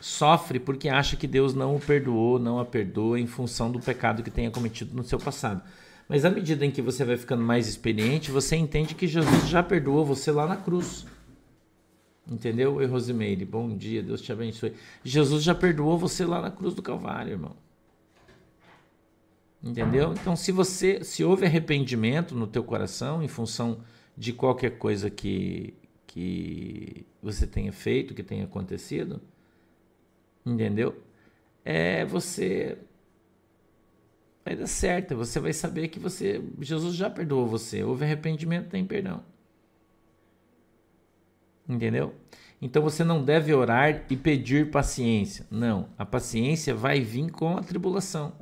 sofre 0.00 0.58
porque 0.58 0.88
acha 0.88 1.16
que 1.16 1.26
Deus 1.26 1.54
não 1.54 1.76
o 1.76 1.80
perdoou, 1.80 2.38
não 2.38 2.58
a 2.58 2.64
perdoa 2.64 3.20
em 3.20 3.26
função 3.26 3.70
do 3.70 3.78
pecado 3.78 4.22
que 4.22 4.30
tenha 4.30 4.50
cometido 4.50 4.96
no 4.96 5.04
seu 5.04 5.18
passado. 5.18 5.62
Mas 6.08 6.24
à 6.24 6.30
medida 6.30 6.64
em 6.64 6.70
que 6.70 6.80
você 6.80 7.04
vai 7.04 7.16
ficando 7.16 7.42
mais 7.42 7.68
experiente, 7.68 8.30
você 8.30 8.56
entende 8.56 8.94
que 8.94 9.06
Jesus 9.06 9.48
já 9.48 9.62
perdoou 9.62 10.04
você 10.04 10.30
lá 10.30 10.46
na 10.46 10.56
cruz. 10.56 11.06
Entendeu? 12.28 12.74
Oi, 12.76 12.86
Rosimeire, 12.86 13.44
bom 13.44 13.76
dia, 13.76 14.02
Deus 14.02 14.20
te 14.20 14.32
abençoe. 14.32 14.72
Jesus 15.04 15.42
já 15.44 15.54
perdoou 15.54 15.98
você 15.98 16.24
lá 16.24 16.40
na 16.40 16.50
cruz 16.50 16.74
do 16.74 16.82
Calvário, 16.82 17.32
irmão. 17.32 17.65
Entendeu? 19.66 20.12
Então, 20.12 20.36
se 20.36 20.52
você, 20.52 21.02
se 21.02 21.24
houve 21.24 21.44
arrependimento 21.44 22.36
no 22.36 22.46
teu 22.46 22.62
coração 22.62 23.20
em 23.20 23.26
função 23.26 23.80
de 24.16 24.32
qualquer 24.32 24.78
coisa 24.78 25.10
que 25.10 25.74
que 26.06 27.04
você 27.22 27.46
tenha 27.46 27.70
feito, 27.72 28.14
que 28.14 28.22
tenha 28.22 28.44
acontecido, 28.44 29.20
entendeu? 30.46 30.96
É 31.62 32.06
você 32.06 32.78
vai 34.42 34.56
dar 34.56 34.66
certo, 34.66 35.14
você 35.14 35.38
vai 35.38 35.52
saber 35.52 35.88
que 35.88 35.98
você 35.98 36.42
Jesus 36.58 36.94
já 36.94 37.10
perdoou 37.10 37.46
você. 37.46 37.82
Houve 37.82 38.04
arrependimento, 38.04 38.70
tem 38.70 38.86
perdão. 38.86 39.22
Entendeu? 41.68 42.14
Então 42.62 42.82
você 42.82 43.04
não 43.04 43.22
deve 43.22 43.52
orar 43.52 44.06
e 44.08 44.16
pedir 44.16 44.70
paciência. 44.70 45.44
Não, 45.50 45.90
a 45.98 46.06
paciência 46.06 46.74
vai 46.74 47.00
vir 47.00 47.30
com 47.30 47.58
a 47.58 47.62
tribulação. 47.62 48.32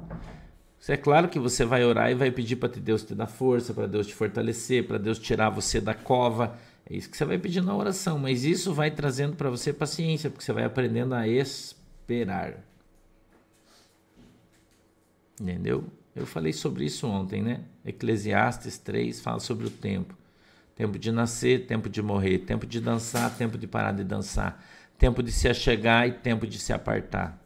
É 0.86 0.96
claro 0.98 1.28
que 1.28 1.38
você 1.38 1.64
vai 1.64 1.82
orar 1.82 2.10
e 2.10 2.14
vai 2.14 2.30
pedir 2.30 2.56
para 2.56 2.68
Deus 2.68 3.02
te 3.02 3.14
dar 3.14 3.26
força, 3.26 3.72
para 3.72 3.86
Deus 3.86 4.06
te 4.06 4.14
fortalecer, 4.14 4.86
para 4.86 4.98
Deus 4.98 5.18
tirar 5.18 5.48
você 5.48 5.80
da 5.80 5.94
cova. 5.94 6.58
É 6.84 6.94
isso 6.94 7.08
que 7.08 7.16
você 7.16 7.24
vai 7.24 7.38
pedir 7.38 7.62
na 7.62 7.74
oração, 7.74 8.18
mas 8.18 8.44
isso 8.44 8.74
vai 8.74 8.90
trazendo 8.90 9.34
para 9.34 9.48
você 9.48 9.72
paciência, 9.72 10.28
porque 10.28 10.44
você 10.44 10.52
vai 10.52 10.64
aprendendo 10.64 11.14
a 11.14 11.26
esperar. 11.26 12.62
Entendeu? 15.40 15.84
Eu 16.14 16.26
falei 16.26 16.52
sobre 16.52 16.84
isso 16.84 17.06
ontem, 17.08 17.42
né? 17.42 17.62
Eclesiastes 17.84 18.78
3 18.78 19.20
fala 19.20 19.40
sobre 19.40 19.66
o 19.66 19.70
tempo. 19.70 20.14
Tempo 20.76 20.98
de 20.98 21.10
nascer, 21.10 21.66
tempo 21.66 21.88
de 21.88 22.02
morrer, 22.02 22.40
tempo 22.40 22.66
de 22.66 22.80
dançar, 22.80 23.34
tempo 23.36 23.56
de 23.56 23.66
parar 23.66 23.92
de 23.92 24.04
dançar, 24.04 24.62
tempo 24.98 25.22
de 25.22 25.32
se 25.32 25.48
achegar 25.48 26.06
e 26.06 26.12
tempo 26.12 26.46
de 26.46 26.58
se 26.58 26.72
apartar. 26.72 27.43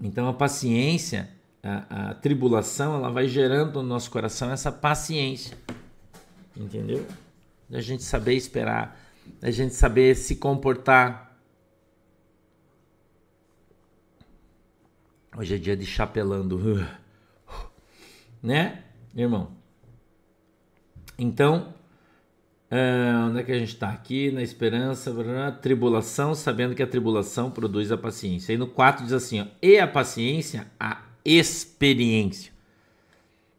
Então 0.00 0.28
a 0.28 0.32
paciência, 0.32 1.28
a, 1.62 2.10
a 2.10 2.14
tribulação, 2.14 2.94
ela 2.94 3.10
vai 3.10 3.26
gerando 3.28 3.82
no 3.82 3.88
nosso 3.88 4.10
coração 4.10 4.50
essa 4.50 4.70
paciência. 4.70 5.56
Entendeu? 6.56 7.06
Da 7.68 7.80
gente 7.80 8.02
saber 8.02 8.34
esperar, 8.34 8.98
da 9.40 9.50
gente 9.50 9.74
saber 9.74 10.14
se 10.14 10.36
comportar 10.36 11.28
Hoje 15.38 15.54
é 15.54 15.58
dia 15.58 15.76
de 15.76 15.86
chapelando. 15.86 16.58
Né, 18.40 18.84
irmão? 19.16 19.50
Então, 21.18 21.74
uh, 22.70 23.28
onde 23.28 23.40
é 23.40 23.42
que 23.42 23.52
a 23.52 23.58
gente 23.58 23.74
está? 23.74 23.90
Aqui 23.90 24.30
na 24.30 24.42
esperança, 24.42 25.12
tribulação, 25.60 26.34
sabendo 26.34 26.74
que 26.74 26.82
a 26.82 26.86
tribulação 26.86 27.50
produz 27.50 27.92
a 27.92 27.98
paciência. 27.98 28.52
E 28.52 28.56
no 28.56 28.66
4 28.66 29.04
diz 29.04 29.12
assim: 29.12 29.40
ó, 29.40 29.46
e 29.62 29.78
a 29.78 29.86
paciência, 29.86 30.66
a 30.78 31.02
experiência. 31.24 32.52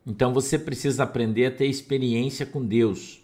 Então 0.05 0.33
você 0.33 0.57
precisa 0.57 1.03
aprender 1.03 1.45
a 1.45 1.51
ter 1.51 1.67
experiência 1.67 2.45
com 2.45 2.65
Deus. 2.65 3.21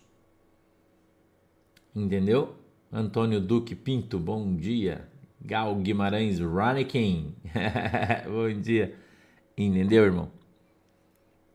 Entendeu? 1.96 2.56
Antônio 2.92 3.40
Duque 3.40 3.74
Pinto, 3.74 4.20
bom 4.20 4.56
dia. 4.56 5.08
Gal 5.46 5.76
Guimarães 5.76 6.40
Ranikin. 6.40 7.36
Bom 8.28 8.62
dia. 8.62 8.96
Entendeu, 9.56 10.04
irmão? 10.04 10.32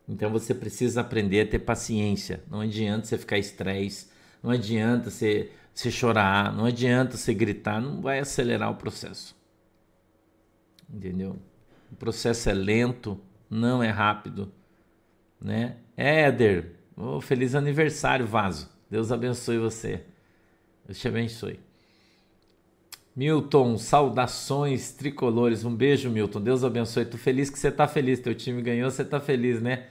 Então 0.07 0.31
você 0.31 0.53
precisa 0.53 1.01
aprender 1.01 1.41
a 1.41 1.47
ter 1.47 1.59
paciência. 1.59 2.41
Não 2.49 2.61
adianta 2.61 3.05
você 3.05 3.17
ficar 3.17 3.37
estresse, 3.37 4.07
não 4.41 4.51
adianta 4.51 5.09
você, 5.09 5.51
você 5.73 5.91
chorar, 5.91 6.53
não 6.53 6.65
adianta 6.65 7.17
você 7.17 7.33
gritar, 7.33 7.79
não 7.81 8.01
vai 8.01 8.19
acelerar 8.19 8.71
o 8.71 8.75
processo. 8.75 9.35
Entendeu? 10.89 11.37
O 11.91 11.95
processo 11.95 12.49
é 12.49 12.53
lento, 12.53 13.19
não 13.49 13.83
é 13.83 13.89
rápido, 13.89 14.51
né? 15.39 15.77
Éder, 15.95 16.73
oh, 16.97 17.21
feliz 17.21 17.55
aniversário, 17.55 18.25
Vaso. 18.25 18.69
Deus 18.89 19.11
abençoe 19.11 19.57
você. 19.57 20.03
Deus 20.85 20.99
te 20.99 21.07
abençoe. 21.07 21.59
Milton, 23.15 23.77
saudações 23.77 24.91
tricolores. 24.91 25.63
Um 25.63 25.75
beijo, 25.75 26.09
Milton. 26.09 26.41
Deus 26.41 26.63
abençoe. 26.63 27.05
Tô 27.05 27.17
feliz 27.17 27.49
que 27.49 27.59
você 27.59 27.71
tá 27.71 27.87
feliz. 27.87 28.19
Teu 28.19 28.33
time 28.33 28.61
ganhou, 28.61 28.89
você 28.89 29.03
tá 29.03 29.19
feliz, 29.19 29.61
né? 29.61 29.87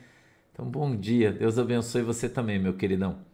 Então, 0.52 0.66
bom 0.66 0.94
dia. 0.96 1.30
Deus 1.30 1.58
abençoe 1.58 2.02
você 2.02 2.28
também, 2.28 2.58
meu 2.58 2.74
queridão. 2.74 3.29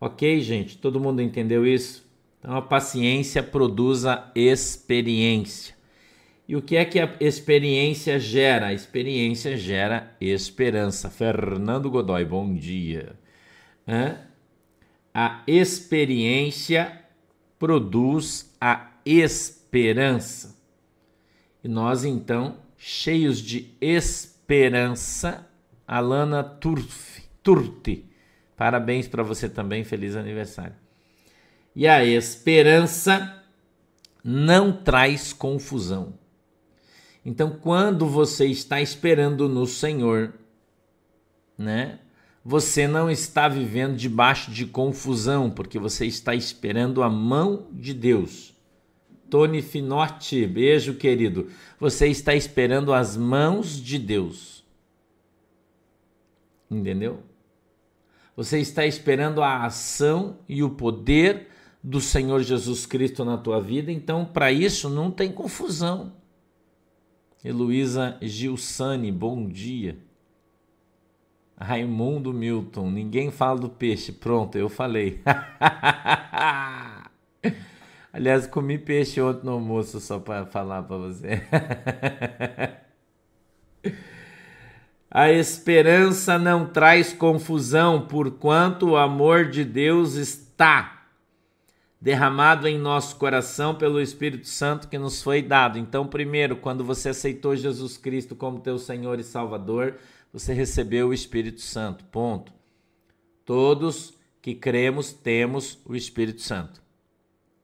Ok, 0.00 0.40
gente? 0.40 0.78
Todo 0.78 1.00
mundo 1.00 1.20
entendeu 1.20 1.66
isso? 1.66 2.08
Então 2.38 2.56
a 2.56 2.62
paciência 2.62 3.42
produz 3.42 4.04
a 4.04 4.30
experiência. 4.34 5.74
E 6.46 6.54
o 6.54 6.62
que 6.62 6.76
é 6.76 6.84
que 6.84 7.00
a 7.00 7.16
experiência 7.20 8.18
gera? 8.18 8.68
A 8.68 8.72
experiência 8.72 9.56
gera 9.56 10.16
esperança. 10.20 11.10
Fernando 11.10 11.90
Godoy, 11.90 12.24
bom 12.24 12.54
dia. 12.54 13.18
Hã? 13.86 14.18
A 15.12 15.42
experiência 15.46 17.04
produz 17.58 18.54
a 18.60 18.92
esperança. 19.04 20.56
E 21.62 21.68
nós 21.68 22.04
então, 22.04 22.58
cheios 22.76 23.40
de 23.40 23.74
esperança, 23.80 25.44
Alana 25.86 26.44
Turf, 26.44 27.22
Turti, 27.42 28.07
parabéns 28.58 29.06
para 29.06 29.22
você 29.22 29.48
também, 29.48 29.84
feliz 29.84 30.16
aniversário. 30.16 30.74
E 31.74 31.86
a 31.86 32.04
esperança 32.04 33.42
não 34.22 34.72
traz 34.72 35.32
confusão. 35.32 36.12
Então, 37.24 37.50
quando 37.50 38.06
você 38.06 38.46
está 38.46 38.80
esperando 38.80 39.48
no 39.48 39.64
Senhor, 39.64 40.34
né? 41.56 42.00
Você 42.44 42.88
não 42.88 43.10
está 43.10 43.46
vivendo 43.46 43.96
debaixo 43.96 44.50
de 44.50 44.64
confusão, 44.66 45.50
porque 45.50 45.78
você 45.78 46.06
está 46.06 46.34
esperando 46.34 47.02
a 47.02 47.10
mão 47.10 47.66
de 47.72 47.92
Deus. 47.92 48.54
Tony 49.28 49.60
Finotti, 49.60 50.46
beijo 50.46 50.94
querido. 50.94 51.50
Você 51.78 52.08
está 52.08 52.34
esperando 52.34 52.92
as 52.92 53.16
mãos 53.16 53.80
de 53.80 53.98
Deus. 53.98 54.64
Entendeu? 56.70 57.22
Você 58.38 58.58
está 58.60 58.86
esperando 58.86 59.42
a 59.42 59.64
ação 59.64 60.38
e 60.48 60.62
o 60.62 60.70
poder 60.70 61.48
do 61.82 62.00
Senhor 62.00 62.40
Jesus 62.40 62.86
Cristo 62.86 63.24
na 63.24 63.36
tua 63.36 63.60
vida, 63.60 63.90
então 63.90 64.24
para 64.24 64.52
isso 64.52 64.88
não 64.88 65.10
tem 65.10 65.32
confusão. 65.32 66.12
Heloísa 67.44 68.16
Gilsani, 68.22 69.10
bom 69.10 69.48
dia. 69.48 69.98
Raimundo 71.60 72.32
Milton, 72.32 72.92
ninguém 72.92 73.32
fala 73.32 73.58
do 73.58 73.68
peixe. 73.68 74.12
Pronto, 74.12 74.56
eu 74.56 74.68
falei. 74.68 75.20
Aliás, 78.12 78.46
comi 78.46 78.78
peixe 78.78 79.20
ontem 79.20 79.46
no 79.46 79.52
almoço 79.54 79.98
só 79.98 80.20
para 80.20 80.46
falar 80.46 80.84
para 80.84 80.96
você. 80.96 81.42
A 85.10 85.30
esperança 85.32 86.38
não 86.38 86.66
traz 86.66 87.12
confusão, 87.12 88.06
porquanto 88.06 88.90
o 88.90 88.96
amor 88.96 89.48
de 89.48 89.64
Deus 89.64 90.14
está 90.14 91.06
derramado 92.00 92.68
em 92.68 92.78
nosso 92.78 93.16
coração 93.16 93.74
pelo 93.74 94.00
Espírito 94.00 94.46
Santo 94.46 94.86
que 94.86 94.98
nos 94.98 95.22
foi 95.22 95.42
dado. 95.42 95.78
Então, 95.78 96.06
primeiro, 96.06 96.56
quando 96.56 96.84
você 96.84 97.08
aceitou 97.08 97.56
Jesus 97.56 97.96
Cristo 97.96 98.36
como 98.36 98.60
teu 98.60 98.78
Senhor 98.78 99.18
e 99.18 99.24
Salvador, 99.24 99.96
você 100.32 100.52
recebeu 100.52 101.08
o 101.08 101.14
Espírito 101.14 101.60
Santo. 101.60 102.04
Ponto. 102.04 102.52
Todos 103.44 104.14
que 104.40 104.54
cremos 104.54 105.12
temos 105.12 105.78
o 105.84 105.96
Espírito 105.96 106.42
Santo. 106.42 106.82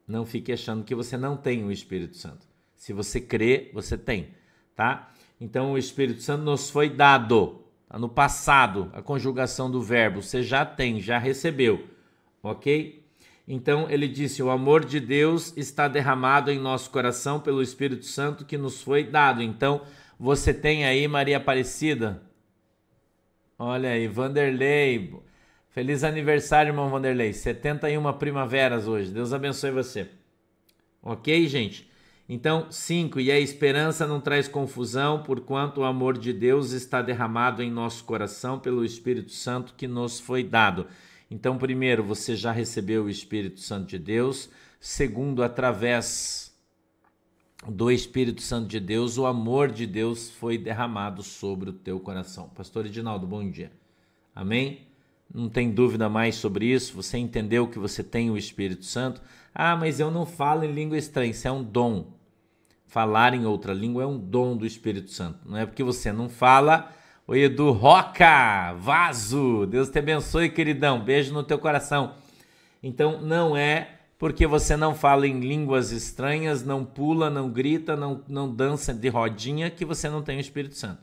Não 0.06 0.26
fique 0.26 0.52
achando 0.52 0.84
que 0.84 0.94
você 0.94 1.16
não 1.16 1.36
tem 1.36 1.64
o 1.64 1.70
Espírito 1.70 2.16
Santo. 2.16 2.46
Se 2.74 2.92
você 2.92 3.20
crê, 3.20 3.70
você 3.72 3.96
tem, 3.96 4.34
tá? 4.74 5.13
Então 5.40 5.72
o 5.72 5.78
Espírito 5.78 6.22
Santo 6.22 6.44
nos 6.44 6.70
foi 6.70 6.88
dado. 6.88 7.64
Tá 7.88 7.98
no 7.98 8.08
passado, 8.08 8.90
a 8.92 9.02
conjugação 9.02 9.70
do 9.70 9.80
verbo. 9.82 10.22
Você 10.22 10.42
já 10.42 10.64
tem, 10.64 11.00
já 11.00 11.18
recebeu. 11.18 11.86
Ok? 12.42 13.04
Então 13.46 13.88
ele 13.90 14.08
disse: 14.08 14.42
O 14.42 14.50
amor 14.50 14.84
de 14.84 14.98
Deus 14.98 15.56
está 15.56 15.86
derramado 15.86 16.50
em 16.50 16.58
nosso 16.58 16.90
coração 16.90 17.38
pelo 17.40 17.62
Espírito 17.62 18.04
Santo 18.04 18.44
que 18.44 18.56
nos 18.56 18.82
foi 18.82 19.04
dado. 19.04 19.42
Então 19.42 19.82
você 20.18 20.54
tem 20.54 20.84
aí, 20.84 21.06
Maria 21.06 21.36
Aparecida. 21.36 22.22
Olha 23.58 23.90
aí, 23.90 24.08
Vanderlei. 24.08 25.14
Feliz 25.70 26.04
aniversário, 26.04 26.70
irmão 26.70 26.88
Vanderlei. 26.88 27.32
71 27.32 28.12
primaveras 28.14 28.86
hoje. 28.86 29.10
Deus 29.10 29.32
abençoe 29.32 29.70
você. 29.70 30.08
Ok, 31.02 31.46
gente? 31.46 31.88
Então, 32.28 32.70
5. 32.70 33.20
E 33.20 33.30
a 33.30 33.38
esperança 33.38 34.06
não 34.06 34.20
traz 34.20 34.48
confusão, 34.48 35.22
porquanto 35.22 35.80
o 35.80 35.84
amor 35.84 36.16
de 36.16 36.32
Deus 36.32 36.70
está 36.70 37.02
derramado 37.02 37.62
em 37.62 37.70
nosso 37.70 38.04
coração 38.04 38.58
pelo 38.58 38.84
Espírito 38.84 39.32
Santo 39.32 39.74
que 39.76 39.86
nos 39.86 40.18
foi 40.18 40.42
dado. 40.42 40.86
Então, 41.30 41.58
primeiro, 41.58 42.02
você 42.02 42.34
já 42.34 42.52
recebeu 42.52 43.04
o 43.04 43.10
Espírito 43.10 43.60
Santo 43.60 43.88
de 43.88 43.98
Deus. 43.98 44.48
Segundo, 44.80 45.42
através 45.42 46.54
do 47.66 47.90
Espírito 47.90 48.42
Santo 48.42 48.68
de 48.68 48.80
Deus, 48.80 49.18
o 49.18 49.26
amor 49.26 49.70
de 49.70 49.86
Deus 49.86 50.30
foi 50.30 50.56
derramado 50.58 51.22
sobre 51.22 51.70
o 51.70 51.72
teu 51.72 51.98
coração. 52.00 52.48
Pastor 52.50 52.86
Edinaldo, 52.86 53.26
bom 53.26 53.50
dia. 53.50 53.72
Amém? 54.34 54.86
Não 55.32 55.48
tem 55.48 55.70
dúvida 55.70 56.08
mais 56.08 56.36
sobre 56.36 56.66
isso? 56.66 56.94
Você 56.94 57.18
entendeu 57.18 57.66
que 57.66 57.78
você 57.78 58.04
tem 58.04 58.30
o 58.30 58.36
Espírito 58.36 58.84
Santo? 58.84 59.20
Ah, 59.54 59.76
mas 59.76 59.98
eu 59.98 60.10
não 60.10 60.26
falo 60.26 60.64
em 60.64 60.72
língua 60.72 60.98
estranha, 60.98 61.30
isso 61.30 61.48
é 61.48 61.52
um 61.52 61.62
dom. 61.62 62.13
Falar 62.86 63.34
em 63.34 63.44
outra 63.46 63.72
língua 63.72 64.02
é 64.02 64.06
um 64.06 64.18
dom 64.18 64.56
do 64.56 64.66
Espírito 64.66 65.10
Santo. 65.10 65.40
Não 65.44 65.56
é 65.56 65.66
porque 65.66 65.82
você 65.82 66.12
não 66.12 66.28
fala. 66.28 66.92
Oi, 67.26 67.40
Edu 67.40 67.72
Roca, 67.72 68.72
vaso. 68.74 69.66
Deus 69.66 69.88
te 69.88 69.98
abençoe, 69.98 70.50
queridão. 70.50 71.02
Beijo 71.02 71.32
no 71.32 71.42
teu 71.42 71.58
coração. 71.58 72.14
Então, 72.82 73.20
não 73.20 73.56
é 73.56 73.94
porque 74.18 74.46
você 74.46 74.76
não 74.76 74.94
fala 74.94 75.26
em 75.26 75.40
línguas 75.40 75.90
estranhas, 75.90 76.64
não 76.64 76.84
pula, 76.84 77.28
não 77.28 77.50
grita, 77.50 77.96
não, 77.96 78.22
não 78.28 78.52
dança 78.52 78.94
de 78.94 79.08
rodinha, 79.08 79.70
que 79.70 79.84
você 79.84 80.08
não 80.08 80.22
tem 80.22 80.36
o 80.36 80.40
Espírito 80.40 80.76
Santo. 80.76 81.02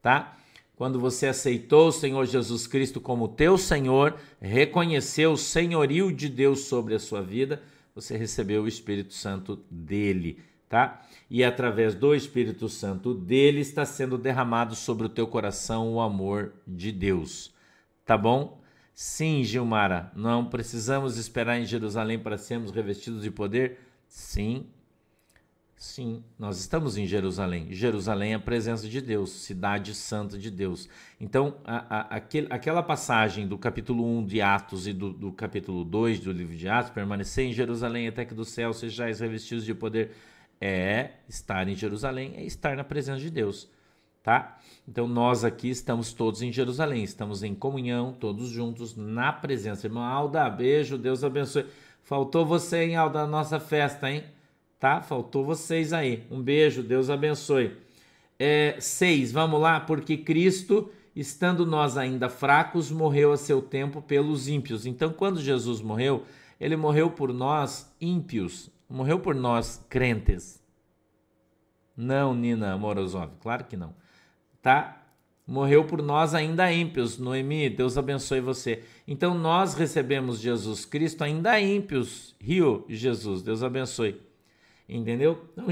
Tá? 0.00 0.36
Quando 0.74 0.98
você 0.98 1.28
aceitou 1.28 1.88
o 1.88 1.92
Senhor 1.92 2.26
Jesus 2.26 2.66
Cristo 2.66 3.00
como 3.00 3.28
teu 3.28 3.56
Senhor, 3.56 4.16
reconheceu 4.40 5.32
o 5.32 5.38
senhorio 5.38 6.12
de 6.12 6.28
Deus 6.28 6.64
sobre 6.64 6.94
a 6.94 6.98
sua 6.98 7.22
vida, 7.22 7.62
você 7.94 8.16
recebeu 8.16 8.62
o 8.62 8.68
Espírito 8.68 9.14
Santo 9.14 9.60
dele, 9.70 10.40
tá? 10.72 11.02
E 11.28 11.44
através 11.44 11.94
do 11.94 12.14
Espírito 12.14 12.66
Santo 12.66 13.12
dele 13.12 13.60
está 13.60 13.84
sendo 13.84 14.16
derramado 14.16 14.74
sobre 14.74 15.04
o 15.04 15.10
teu 15.10 15.26
coração 15.26 15.92
o 15.92 16.00
amor 16.00 16.54
de 16.66 16.90
Deus. 16.90 17.52
Tá 18.06 18.16
bom? 18.16 18.58
Sim, 18.94 19.44
Gilmara, 19.44 20.10
não 20.16 20.46
precisamos 20.46 21.18
esperar 21.18 21.60
em 21.60 21.66
Jerusalém 21.66 22.18
para 22.18 22.38
sermos 22.38 22.70
revestidos 22.70 23.22
de 23.22 23.30
poder? 23.30 23.80
Sim, 24.08 24.66
Sim, 25.76 26.22
nós 26.38 26.60
estamos 26.60 26.96
em 26.96 27.08
Jerusalém. 27.08 27.72
Jerusalém 27.72 28.34
é 28.34 28.36
a 28.36 28.38
presença 28.38 28.88
de 28.88 29.00
Deus, 29.00 29.32
cidade 29.32 29.96
santa 29.96 30.38
de 30.38 30.48
Deus. 30.48 30.88
Então, 31.20 31.56
a, 31.64 31.96
a, 31.96 32.00
aquele, 32.18 32.46
aquela 32.50 32.84
passagem 32.84 33.48
do 33.48 33.58
capítulo 33.58 34.06
1 34.18 34.26
de 34.26 34.40
Atos 34.40 34.86
e 34.86 34.92
do, 34.92 35.12
do, 35.12 35.32
capítulo 35.32 35.84
2 35.84 36.20
do 36.20 36.30
livro 36.30 36.56
de 36.56 36.68
Atos, 36.68 36.92
permanecer 36.92 37.46
em 37.46 37.52
Jerusalém 37.52 38.06
até 38.06 38.24
que 38.24 38.32
do 38.32 38.44
céu 38.44 38.72
sejais 38.72 39.18
revestidos 39.18 39.64
de 39.64 39.74
poder, 39.74 40.12
é 40.62 41.10
estar 41.28 41.68
em 41.68 41.74
Jerusalém, 41.74 42.34
é 42.36 42.44
estar 42.44 42.76
na 42.76 42.84
presença 42.84 43.18
de 43.18 43.28
Deus, 43.28 43.68
tá? 44.22 44.58
Então, 44.88 45.08
nós 45.08 45.44
aqui 45.44 45.68
estamos 45.68 46.12
todos 46.12 46.40
em 46.40 46.52
Jerusalém, 46.52 47.02
estamos 47.02 47.42
em 47.42 47.54
comunhão, 47.54 48.12
todos 48.12 48.48
juntos, 48.48 48.96
na 48.96 49.32
presença. 49.32 49.86
Irmão 49.86 50.04
Alda, 50.04 50.48
beijo, 50.48 50.96
Deus 50.96 51.24
abençoe. 51.24 51.66
Faltou 52.02 52.46
você, 52.46 52.84
hein, 52.84 52.96
Alda, 52.96 53.22
na 53.22 53.26
nossa 53.26 53.58
festa, 53.58 54.10
hein? 54.10 54.24
tá? 54.82 55.00
Faltou 55.00 55.44
vocês 55.44 55.92
aí. 55.92 56.24
Um 56.28 56.42
beijo, 56.42 56.82
Deus 56.82 57.08
abençoe. 57.08 57.76
É, 58.36 58.74
seis, 58.80 59.30
vamos 59.30 59.60
lá, 59.60 59.78
porque 59.78 60.16
Cristo, 60.16 60.90
estando 61.14 61.64
nós 61.64 61.96
ainda 61.96 62.28
fracos, 62.28 62.90
morreu 62.90 63.30
a 63.30 63.36
seu 63.36 63.62
tempo 63.62 64.02
pelos 64.02 64.48
ímpios. 64.48 64.84
Então, 64.84 65.12
quando 65.12 65.40
Jesus 65.40 65.80
morreu, 65.80 66.24
ele 66.58 66.74
morreu 66.74 67.10
por 67.10 67.32
nós 67.32 67.94
ímpios, 68.00 68.70
morreu 68.92 69.18
por 69.18 69.34
nós 69.34 69.84
crentes. 69.88 70.62
Não, 71.96 72.34
Nina 72.34 72.76
Morozov, 72.76 73.32
claro 73.40 73.64
que 73.64 73.76
não. 73.76 73.94
Tá? 74.60 75.02
Morreu 75.46 75.84
por 75.84 76.02
nós 76.02 76.34
ainda 76.34 76.70
ímpios. 76.70 77.18
Noemi, 77.18 77.68
Deus 77.68 77.96
abençoe 77.96 78.40
você. 78.40 78.84
Então 79.08 79.34
nós 79.34 79.74
recebemos 79.74 80.38
Jesus 80.38 80.84
Cristo 80.84 81.24
ainda 81.24 81.58
ímpios. 81.58 82.34
Rio, 82.40 82.84
Jesus, 82.88 83.42
Deus 83.42 83.62
abençoe. 83.62 84.20
Entendeu? 84.88 85.42
Então, 85.52 85.66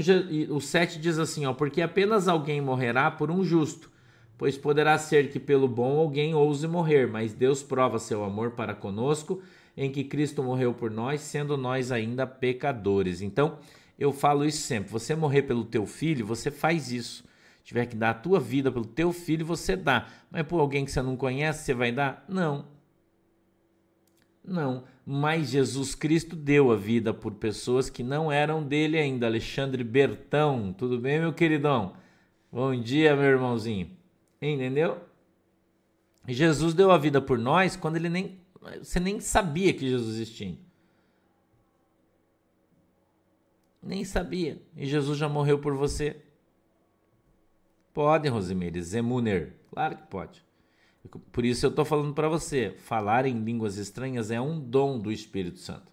o 0.55 0.59
7 0.59 0.99
diz 0.99 1.19
assim, 1.19 1.45
ó, 1.45 1.53
porque 1.53 1.81
apenas 1.81 2.27
alguém 2.27 2.59
morrerá 2.59 3.11
por 3.11 3.29
um 3.29 3.43
justo, 3.43 3.91
pois 4.35 4.57
poderá 4.57 4.97
ser 4.97 5.29
que 5.29 5.39
pelo 5.39 5.67
bom 5.67 5.99
alguém 5.99 6.33
ouse 6.33 6.67
morrer, 6.67 7.07
mas 7.07 7.33
Deus 7.33 7.61
prova 7.61 7.99
seu 7.99 8.23
amor 8.23 8.51
para 8.51 8.73
conosco, 8.73 9.41
em 9.83 9.91
que 9.91 10.03
Cristo 10.03 10.43
morreu 10.43 10.75
por 10.75 10.91
nós, 10.91 11.21
sendo 11.21 11.57
nós 11.57 11.91
ainda 11.91 12.27
pecadores. 12.27 13.19
Então, 13.19 13.57
eu 13.97 14.11
falo 14.11 14.45
isso 14.45 14.61
sempre, 14.61 14.91
você 14.91 15.15
morrer 15.15 15.41
pelo 15.41 15.65
teu 15.65 15.87
filho, 15.87 16.23
você 16.23 16.51
faz 16.51 16.91
isso. 16.91 17.23
Se 17.57 17.65
tiver 17.65 17.87
que 17.87 17.95
dar 17.95 18.11
a 18.11 18.13
tua 18.13 18.39
vida 18.39 18.71
pelo 18.71 18.85
teu 18.85 19.11
filho, 19.11 19.43
você 19.43 19.75
dá. 19.75 20.07
Mas 20.29 20.43
por 20.43 20.59
alguém 20.59 20.85
que 20.85 20.91
você 20.91 21.01
não 21.01 21.17
conhece, 21.17 21.65
você 21.65 21.73
vai 21.73 21.91
dar? 21.91 22.23
Não. 22.29 22.67
Não, 24.45 24.83
mas 25.03 25.49
Jesus 25.49 25.95
Cristo 25.95 26.35
deu 26.35 26.71
a 26.71 26.75
vida 26.75 27.11
por 27.11 27.33
pessoas 27.33 27.89
que 27.89 28.03
não 28.03 28.31
eram 28.31 28.63
dele 28.63 28.99
ainda. 28.99 29.25
Alexandre 29.25 29.83
Bertão, 29.83 30.73
tudo 30.77 30.99
bem, 30.99 31.19
meu 31.19 31.33
queridão? 31.33 31.93
Bom 32.51 32.79
dia, 32.79 33.15
meu 33.15 33.25
irmãozinho. 33.25 33.89
Entendeu? 34.39 34.99
Jesus 36.27 36.75
deu 36.75 36.91
a 36.91 36.99
vida 36.99 37.19
por 37.19 37.39
nós 37.39 37.75
quando 37.75 37.95
ele 37.95 38.09
nem 38.09 38.40
você 38.79 38.99
nem 38.99 39.19
sabia 39.19 39.73
que 39.73 39.89
Jesus 39.89 40.15
existia. 40.15 40.57
Nem 43.81 44.05
sabia. 44.05 44.61
E 44.75 44.85
Jesus 44.85 45.17
já 45.17 45.27
morreu 45.27 45.59
por 45.59 45.75
você. 45.75 46.21
Pode, 47.93 48.29
Rosimeire. 48.29 48.81
Zemuner. 48.81 49.55
Claro 49.69 49.97
que 49.97 50.03
pode. 50.03 50.45
Por 51.31 51.43
isso 51.43 51.65
eu 51.65 51.71
estou 51.71 51.83
falando 51.83 52.13
para 52.13 52.29
você. 52.29 52.75
Falar 52.77 53.25
em 53.25 53.43
línguas 53.43 53.77
estranhas 53.77 54.29
é 54.29 54.39
um 54.39 54.59
dom 54.59 54.99
do 54.99 55.11
Espírito 55.11 55.57
Santo. 55.57 55.91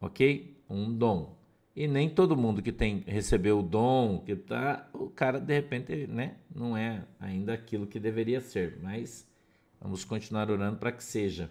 Ok? 0.00 0.60
Um 0.68 0.92
dom. 0.92 1.38
E 1.76 1.86
nem 1.86 2.10
todo 2.10 2.36
mundo 2.36 2.60
que 2.60 2.72
tem 2.72 3.04
recebeu 3.06 3.60
o 3.60 3.62
dom, 3.62 4.18
que 4.18 4.34
tá, 4.34 4.90
o 4.92 5.08
cara 5.08 5.38
de 5.38 5.54
repente, 5.54 6.08
né, 6.08 6.38
não 6.52 6.76
é 6.76 7.04
ainda 7.20 7.54
aquilo 7.54 7.86
que 7.86 8.00
deveria 8.00 8.40
ser, 8.40 8.80
mas 8.82 9.24
vamos 9.80 10.04
continuar 10.04 10.50
orando 10.50 10.76
para 10.76 10.90
que 10.90 11.04
seja. 11.04 11.48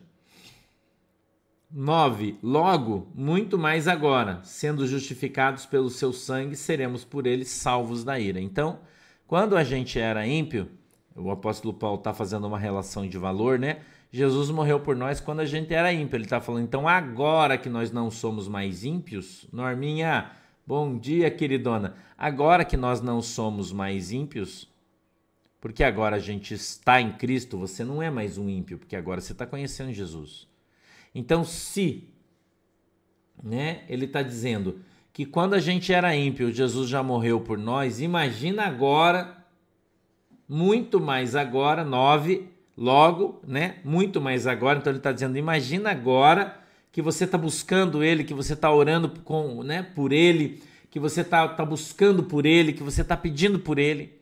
9. 1.69 2.39
Logo, 2.41 3.11
muito 3.13 3.57
mais 3.57 3.87
agora, 3.87 4.39
sendo 4.43 4.87
justificados 4.87 5.65
pelo 5.65 5.89
seu 5.89 6.13
sangue, 6.13 6.55
seremos 6.55 7.03
por 7.03 7.27
ele 7.27 7.43
salvos 7.43 8.03
da 8.03 8.17
ira. 8.17 8.39
Então, 8.39 8.79
quando 9.27 9.57
a 9.57 9.63
gente 9.63 9.99
era 9.99 10.25
ímpio, 10.25 10.69
o 11.13 11.29
apóstolo 11.29 11.73
Paulo 11.73 11.97
está 11.97 12.13
fazendo 12.13 12.47
uma 12.47 12.57
relação 12.57 13.07
de 13.07 13.17
valor, 13.17 13.59
né? 13.59 13.81
Jesus 14.09 14.49
morreu 14.49 14.79
por 14.79 14.95
nós 14.95 15.19
quando 15.19 15.41
a 15.41 15.45
gente 15.45 15.73
era 15.73 15.91
ímpio. 15.91 16.15
Ele 16.15 16.23
está 16.23 16.39
falando, 16.39 16.63
então 16.63 16.87
agora 16.87 17.57
que 17.57 17.67
nós 17.67 17.91
não 17.91 18.09
somos 18.09 18.47
mais 18.47 18.85
ímpios, 18.85 19.45
Norminha, 19.51 20.31
bom 20.65 20.97
dia, 20.97 21.29
queridona. 21.29 21.95
Agora 22.17 22.63
que 22.63 22.77
nós 22.77 23.01
não 23.01 23.21
somos 23.21 23.73
mais 23.73 24.13
ímpios, 24.13 24.69
porque 25.59 25.83
agora 25.83 26.15
a 26.15 26.19
gente 26.19 26.53
está 26.53 27.01
em 27.01 27.11
Cristo, 27.11 27.57
você 27.57 27.83
não 27.83 28.01
é 28.01 28.09
mais 28.09 28.37
um 28.37 28.47
ímpio, 28.47 28.77
porque 28.77 28.95
agora 28.95 29.19
você 29.19 29.33
está 29.33 29.45
conhecendo 29.45 29.91
Jesus. 29.91 30.47
Então, 31.13 31.43
se 31.43 32.09
né, 33.43 33.83
ele 33.87 34.05
está 34.05 34.21
dizendo 34.21 34.79
que 35.13 35.25
quando 35.25 35.53
a 35.53 35.59
gente 35.59 35.91
era 35.91 36.15
ímpio, 36.15 36.51
Jesus 36.51 36.89
já 36.89 37.01
morreu 37.01 37.39
por 37.41 37.57
nós, 37.57 37.99
imagina 37.99 38.63
agora, 38.63 39.45
muito 40.47 40.99
mais 40.99 41.35
agora, 41.35 41.83
nove, 41.83 42.47
logo, 42.77 43.41
né? 43.45 43.77
Muito 43.83 44.21
mais 44.21 44.45
agora. 44.45 44.77
Então 44.77 44.91
ele 44.91 44.99
está 44.99 45.11
dizendo, 45.11 45.37
imagina 45.37 45.89
agora 45.89 46.59
que 46.91 47.01
você 47.01 47.23
está 47.23 47.37
buscando 47.37 48.03
ele, 48.03 48.23
que 48.23 48.33
você 48.33 48.53
está 48.53 48.71
orando 48.71 49.09
com, 49.21 49.63
né, 49.63 49.83
por 49.83 50.11
ele, 50.11 50.61
que 50.89 50.99
você 50.99 51.21
está 51.21 51.47
tá 51.47 51.65
buscando 51.65 52.23
por 52.23 52.45
ele, 52.45 52.73
que 52.73 52.83
você 52.83 53.01
está 53.01 53.17
pedindo 53.17 53.59
por 53.59 53.77
ele. 53.79 54.16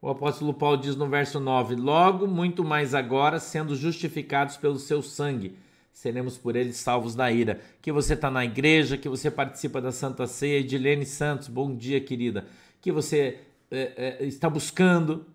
O 0.00 0.08
apóstolo 0.08 0.54
Paulo 0.54 0.76
diz 0.76 0.94
no 0.94 1.08
verso 1.08 1.40
9: 1.40 1.74
Logo, 1.74 2.26
muito 2.26 2.64
mais 2.64 2.94
agora, 2.94 3.40
sendo 3.40 3.74
justificados 3.74 4.56
pelo 4.56 4.78
seu 4.78 5.02
sangue, 5.02 5.56
seremos 5.92 6.38
por 6.38 6.54
ele 6.54 6.72
salvos 6.72 7.14
da 7.14 7.30
ira. 7.30 7.60
Que 7.82 7.90
você 7.90 8.14
está 8.14 8.30
na 8.30 8.44
igreja, 8.44 8.96
que 8.96 9.08
você 9.08 9.30
participa 9.30 9.80
da 9.80 9.90
Santa 9.90 10.26
Ceia. 10.26 10.60
Edilene 10.60 11.04
Santos, 11.04 11.48
bom 11.48 11.74
dia, 11.74 12.00
querida. 12.00 12.46
Que 12.80 12.92
você 12.92 13.40
é, 13.70 14.18
é, 14.20 14.24
está 14.24 14.48
buscando. 14.48 15.26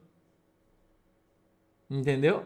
Entendeu? 1.90 2.46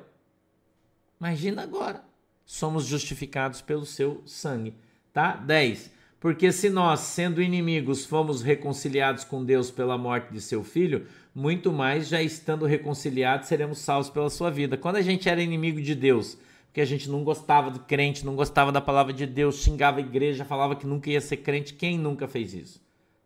Imagina 1.19 1.61
agora. 1.61 2.03
Somos 2.43 2.85
justificados 2.85 3.61
pelo 3.61 3.85
seu 3.85 4.23
sangue. 4.25 4.73
Tá? 5.13 5.35
10. 5.35 5.91
Porque 6.19 6.51
se 6.51 6.69
nós, 6.69 7.01
sendo 7.01 7.41
inimigos, 7.41 8.05
fomos 8.05 8.41
reconciliados 8.41 9.23
com 9.23 9.45
Deus 9.45 9.69
pela 9.69 9.97
morte 9.97 10.33
de 10.33 10.41
seu 10.41 10.63
filho, 10.63 11.05
muito 11.37 11.71
mais, 11.71 12.07
já 12.07 12.19
estando 12.19 12.65
reconciliados, 12.65 13.47
seremos 13.47 13.77
salvos 13.77 14.09
pela 14.09 14.27
sua 14.27 14.49
vida. 14.49 14.75
Quando 14.75 14.95
a 14.95 15.03
gente 15.03 15.29
era 15.29 15.39
inimigo 15.39 15.79
de 15.79 15.93
Deus, 15.93 16.35
porque 16.65 16.81
a 16.81 16.85
gente 16.85 17.07
não 17.07 17.23
gostava 17.23 17.69
do 17.69 17.79
crente, 17.79 18.25
não 18.25 18.35
gostava 18.35 18.71
da 18.71 18.81
palavra 18.81 19.13
de 19.13 19.27
Deus, 19.27 19.61
xingava 19.61 19.99
a 19.99 20.01
igreja, 20.01 20.43
falava 20.43 20.75
que 20.75 20.87
nunca 20.87 21.11
ia 21.11 21.21
ser 21.21 21.37
crente, 21.37 21.75
quem 21.75 21.95
nunca 21.95 22.27
fez 22.27 22.55
isso? 22.55 22.81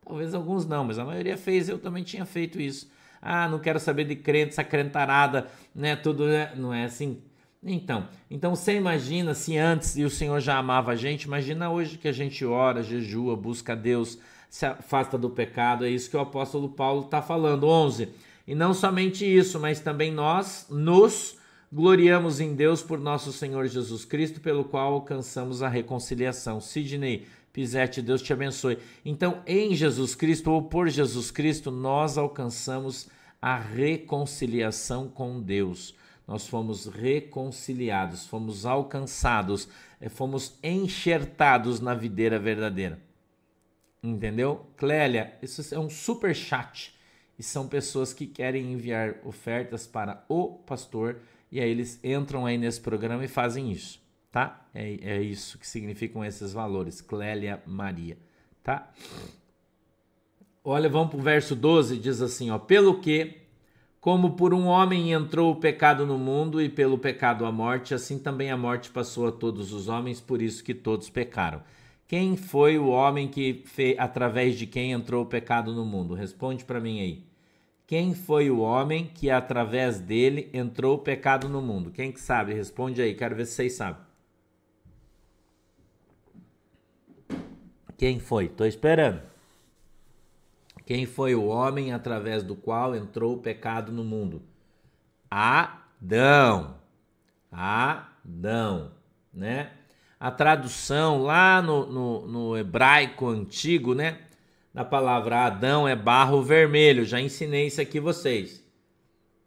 Talvez 0.06 0.34
alguns 0.34 0.66
não, 0.66 0.84
mas 0.84 1.00
a 1.00 1.06
maioria 1.06 1.38
fez, 1.38 1.70
eu 1.70 1.80
também 1.80 2.04
tinha 2.04 2.26
feito 2.26 2.60
isso. 2.60 2.92
Ah, 3.22 3.48
não 3.48 3.60
quero 3.60 3.80
saber 3.80 4.04
de 4.04 4.18
crente, 4.18 4.50
essa 4.50 4.64
crentarada, 4.66 5.48
né? 5.74 5.96
Tudo 5.96 6.28
é... 6.28 6.54
não 6.54 6.74
é 6.74 6.84
assim. 6.84 7.22
Então, 7.64 8.08
então 8.30 8.56
você 8.56 8.76
imagina 8.76 9.36
se 9.36 9.56
antes 9.56 9.96
e 9.96 10.04
o 10.04 10.10
Senhor 10.10 10.40
já 10.40 10.58
amava 10.58 10.94
a 10.94 10.96
gente, 10.96 11.24
imagina 11.24 11.70
hoje 11.70 11.98
que 11.98 12.08
a 12.08 12.12
gente 12.12 12.44
ora, 12.44 12.82
jejua, 12.82 13.36
busca 13.36 13.74
a 13.74 13.76
Deus, 13.76 14.18
se 14.50 14.66
afasta 14.66 15.18
do 15.18 15.30
pecado. 15.30 15.86
É 15.86 15.90
isso 15.90 16.10
que 16.10 16.18
o 16.18 16.22
apóstolo 16.22 16.70
Paulo 16.70 17.06
está 17.06 17.22
falando. 17.22 17.68
11. 17.68 18.10
E 18.48 18.56
não 18.56 18.74
somente 18.74 19.26
isso, 19.26 19.60
mas 19.60 19.80
também 19.80 20.12
nós 20.12 20.66
nos 20.70 21.38
gloriamos 21.72 22.40
em 22.40 22.56
Deus 22.56 22.82
por 22.82 23.00
nosso 23.00 23.32
Senhor 23.32 23.68
Jesus 23.68 24.04
Cristo, 24.04 24.42
pelo 24.42 24.66
qual 24.66 24.94
alcançamos 24.94 25.62
a 25.62 25.70
reconciliação. 25.70 26.60
Sidney 26.60 27.28
Pizete, 27.54 28.02
Deus 28.02 28.22
te 28.22 28.34
abençoe. 28.34 28.78
Então, 29.06 29.42
em 29.46 29.76
Jesus 29.76 30.16
Cristo 30.16 30.52
ou 30.52 30.64
por 30.64 30.90
Jesus 30.90 31.32
Cristo, 31.32 31.70
nós 31.70 32.18
alcançamos 32.18 33.08
a 33.42 33.58
reconciliação 33.58 35.08
com 35.08 35.42
Deus. 35.42 35.94
Nós 36.32 36.48
fomos 36.48 36.86
reconciliados, 36.86 38.26
fomos 38.26 38.66
alcançados, 38.66 39.68
eh, 40.00 40.08
fomos 40.08 40.58
enxertados 40.64 41.82
na 41.82 41.94
videira 41.94 42.40
verdadeira. 42.40 43.02
Entendeu? 44.02 44.66
Clélia, 44.78 45.38
isso 45.42 45.76
é 45.76 45.78
um 45.78 45.90
super 45.90 46.34
chat. 46.34 46.98
E 47.38 47.44
são 47.44 47.68
pessoas 47.68 48.14
que 48.14 48.26
querem 48.26 48.72
enviar 48.72 49.16
ofertas 49.26 49.86
para 49.86 50.24
o 50.30 50.54
pastor. 50.60 51.20
E 51.52 51.60
aí 51.60 51.70
eles 51.70 52.00
entram 52.02 52.46
aí 52.46 52.58
nesse 52.58 52.80
programa 52.80 53.26
e 53.26 53.28
fazem 53.28 53.70
isso, 53.70 54.02
tá? 54.32 54.66
É, 54.74 55.18
é 55.18 55.22
isso 55.22 55.60
que 55.60 55.68
significam 55.68 56.24
esses 56.24 56.54
valores. 56.54 57.02
Clélia 57.02 57.62
Maria, 57.66 58.18
tá? 58.64 58.90
Olha, 60.64 60.88
vamos 60.88 61.10
para 61.10 61.20
o 61.20 61.22
verso 61.22 61.58
12, 61.58 61.98
diz 61.98 62.22
assim, 62.22 62.52
ó. 62.52 62.58
Pelo 62.58 63.02
que, 63.02 63.41
como 64.02 64.32
por 64.32 64.52
um 64.52 64.66
homem 64.66 65.14
entrou 65.14 65.52
o 65.52 65.56
pecado 65.56 66.08
no 66.08 66.18
mundo 66.18 66.60
e 66.60 66.68
pelo 66.68 66.98
pecado 66.98 67.46
a 67.46 67.52
morte, 67.52 67.94
assim 67.94 68.18
também 68.18 68.50
a 68.50 68.58
morte 68.58 68.90
passou 68.90 69.28
a 69.28 69.32
todos 69.32 69.72
os 69.72 69.88
homens, 69.88 70.20
por 70.20 70.42
isso 70.42 70.64
que 70.64 70.74
todos 70.74 71.08
pecaram. 71.08 71.62
Quem 72.08 72.36
foi 72.36 72.80
o 72.80 72.88
homem 72.88 73.28
que 73.28 73.62
fez, 73.68 73.98
através 74.00 74.58
de 74.58 74.66
quem 74.66 74.92
entrou 74.92 75.24
o 75.24 75.28
pecado 75.28 75.72
no 75.72 75.86
mundo? 75.86 76.16
Responde 76.16 76.66
para 76.66 76.80
mim 76.80 77.00
aí. 77.00 77.24
Quem 77.86 78.16
foi 78.16 78.50
o 78.50 78.60
homem 78.60 79.06
que 79.14 79.30
através 79.30 80.00
dele 80.00 80.50
entrou 80.52 80.96
o 80.96 81.00
pecado 81.00 81.48
no 81.48 81.62
mundo? 81.62 81.92
Quem 81.92 82.12
que 82.12 82.20
sabe? 82.20 82.54
Responde 82.54 83.02
aí, 83.04 83.14
quero 83.14 83.36
ver 83.36 83.46
se 83.46 83.54
vocês 83.54 83.74
sabem. 83.74 84.02
Quem 87.98 88.20
foi? 88.20 88.50
Tô 88.50 88.66
esperando. 88.66 89.31
Quem 90.92 91.06
foi 91.06 91.34
o 91.34 91.46
homem 91.46 91.94
através 91.94 92.44
do 92.44 92.54
qual 92.54 92.94
entrou 92.94 93.36
o 93.36 93.38
pecado 93.38 93.94
no 93.94 94.04
mundo? 94.04 94.42
Adão. 95.30 96.76
Adão, 97.50 98.92
né? 99.34 99.72
a 100.20 100.30
tradução 100.30 101.24
lá 101.24 101.62
no, 101.62 101.86
no, 101.86 102.28
no 102.28 102.58
hebraico 102.58 103.30
antigo, 103.30 103.96
né? 103.96 104.20
Da 104.74 104.84
palavra 104.84 105.46
Adão 105.46 105.88
é 105.88 105.96
barro 105.96 106.44
vermelho. 106.44 107.06
Já 107.06 107.22
ensinei 107.22 107.68
isso 107.68 107.80
aqui 107.80 107.98
vocês. 107.98 108.62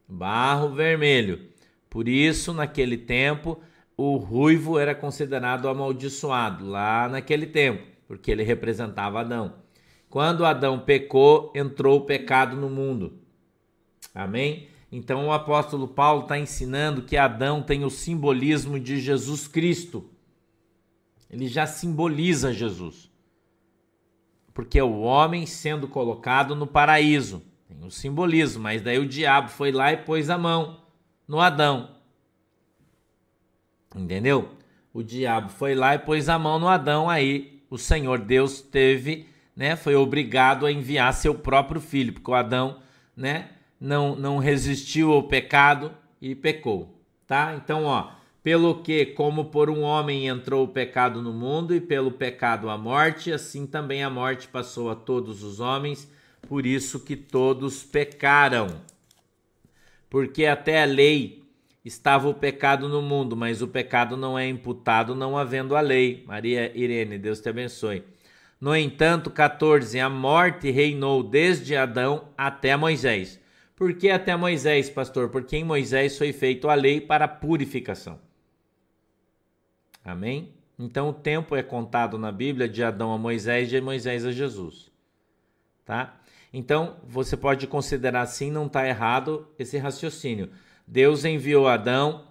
Barro 0.09 0.71
vermelho. 0.71 1.47
Por 1.91 2.09
isso, 2.09 2.55
naquele 2.55 2.97
tempo, 2.97 3.61
o 3.99 4.17
ruivo 4.17 4.79
era 4.79 4.95
considerado 4.95 5.69
amaldiçoado, 5.69 6.67
lá 6.67 7.07
naquele 7.07 7.45
tempo, 7.45 7.87
porque 8.09 8.31
ele 8.31 8.43
representava 8.43 9.21
Adão. 9.21 9.64
Quando 10.15 10.45
Adão 10.45 10.79
pecou, 10.79 11.51
entrou 11.57 11.99
o 11.99 12.05
pecado 12.05 12.57
no 12.57 12.71
mundo. 12.71 13.19
Amém? 14.15 14.69
Então 14.93 15.27
o 15.27 15.33
apóstolo 15.33 15.89
Paulo 15.89 16.23
está 16.23 16.39
ensinando 16.39 17.03
que 17.03 17.17
Adão 17.17 17.61
tem 17.61 17.85
o 17.85 17.91
simbolismo 17.91 18.79
de 18.79 19.01
Jesus 19.01 19.49
Cristo. 19.49 20.09
Ele 21.29 21.49
já 21.49 21.67
simboliza 21.67 22.53
Jesus. 22.53 23.11
Porque 24.55 24.79
é 24.79 24.85
o 24.85 25.01
homem 25.01 25.47
sendo 25.47 25.89
colocado 25.89 26.55
no 26.55 26.69
paraíso. 26.69 27.43
Tem 27.67 27.83
um 27.83 27.91
simbolismo, 27.91 28.63
mas 28.63 28.83
daí 28.83 29.01
o 29.01 29.09
diabo 29.09 29.49
foi 29.49 29.73
lá 29.73 29.93
e 29.93 29.97
pôs 29.97 30.31
a 30.31 30.39
mão 30.39 30.81
no 31.27 31.41
Adão. 31.41 31.97
Entendeu? 33.93 34.51
O 34.93 35.03
diabo 35.03 35.49
foi 35.49 35.75
lá 35.75 35.97
e 35.97 35.99
pôs 35.99 36.29
a 36.29 36.39
mão 36.39 36.61
no 36.61 36.69
Adão, 36.69 37.11
aí 37.11 37.65
o 37.69 37.77
Senhor 37.77 38.21
Deus 38.21 38.61
teve, 38.63 39.34
né, 39.57 39.77
foi 39.77 39.95
obrigado 39.95 40.67
a 40.67 40.73
enviar 40.73 41.13
seu 41.15 41.35
próprio 41.35 41.81
filho, 41.81 42.13
porque 42.13 42.31
o 42.31 42.35
Adão, 42.35 42.79
né, 43.17 43.51
não 43.81 44.17
não 44.17 44.39
resistiu 44.39 45.13
ao 45.13 45.25
pecado 45.25 45.93
e 46.21 46.35
pecou, 46.35 46.99
tá? 47.27 47.55
Então, 47.57 47.85
ó, 47.85 48.11
Pelo 48.45 48.83
que, 48.83 49.07
como 49.07 49.47
por 49.47 49.71
um 49.71 49.81
homem 49.81 50.29
entrou 50.29 50.65
o 50.65 50.69
pecado 50.69 51.23
no 51.23 51.33
mundo, 51.33 51.75
e 51.75 51.81
pelo 51.81 52.11
pecado 52.11 52.69
a 52.69 52.77
morte, 52.77 53.33
assim 53.33 53.67
também 53.67 54.05
a 54.05 54.11
morte 54.11 54.49
passou 54.49 54.91
a 54.91 54.95
todos 54.95 55.43
os 55.43 55.61
homens, 55.61 56.07
por 56.43 56.67
isso 56.67 57.01
que 57.01 57.17
todos 57.17 57.83
pecaram. 57.83 58.83
Porque 60.11 60.45
até 60.45 60.83
a 60.83 60.85
lei 60.85 61.43
estava 61.83 62.29
o 62.29 62.35
pecado 62.35 62.87
no 62.87 63.01
mundo, 63.01 63.35
mas 63.35 63.63
o 63.63 63.67
pecado 63.67 64.15
não 64.15 64.39
é 64.39 64.47
imputado 64.47 65.15
não 65.15 65.39
havendo 65.39 65.75
a 65.75 65.81
lei. 65.81 66.23
Maria 66.27 66.71
Irene, 66.77 67.17
Deus 67.17 67.41
te 67.41 67.49
abençoe. 67.49 68.03
No 68.65 68.75
entanto, 68.75 69.29
14, 69.31 70.01
a 70.01 70.09
morte 70.09 70.71
reinou 70.71 71.23
desde 71.23 71.77
Adão 71.77 72.29
até 72.35 72.75
Moisés. 72.75 73.39
Por 73.77 73.93
que 73.93 74.09
até 74.09 74.35
Moisés, 74.35 74.89
pastor? 74.89 75.29
Porque 75.29 75.59
em 75.59 75.63
Moisés 75.63 76.17
foi 76.17 76.33
feita 76.33 76.71
a 76.71 76.75
lei 76.75 76.99
para 76.99 77.29
purificação. 77.29 78.19
Amém? 80.03 80.55
Então 80.79 81.11
o 81.11 81.13
tempo 81.13 81.55
é 81.55 81.63
contado 81.63 82.17
na 82.17 82.33
Bíblia 82.33 82.67
de 82.67 82.83
Adão 82.83 83.13
a 83.13 83.19
Moisés, 83.19 83.69
de 83.69 83.79
Moisés 83.83 84.25
a 84.25 84.33
Jesus. 84.33 84.91
Tá? 85.85 86.19
Então 86.51 86.97
você 87.07 87.37
pode 87.37 87.67
considerar 87.67 88.23
assim, 88.23 88.51
não 88.51 88.65
está 88.65 88.89
errado 88.89 89.47
esse 89.59 89.77
raciocínio. 89.77 90.49
Deus 90.87 91.27
enviou 91.27 91.69
Adão, 91.69 92.29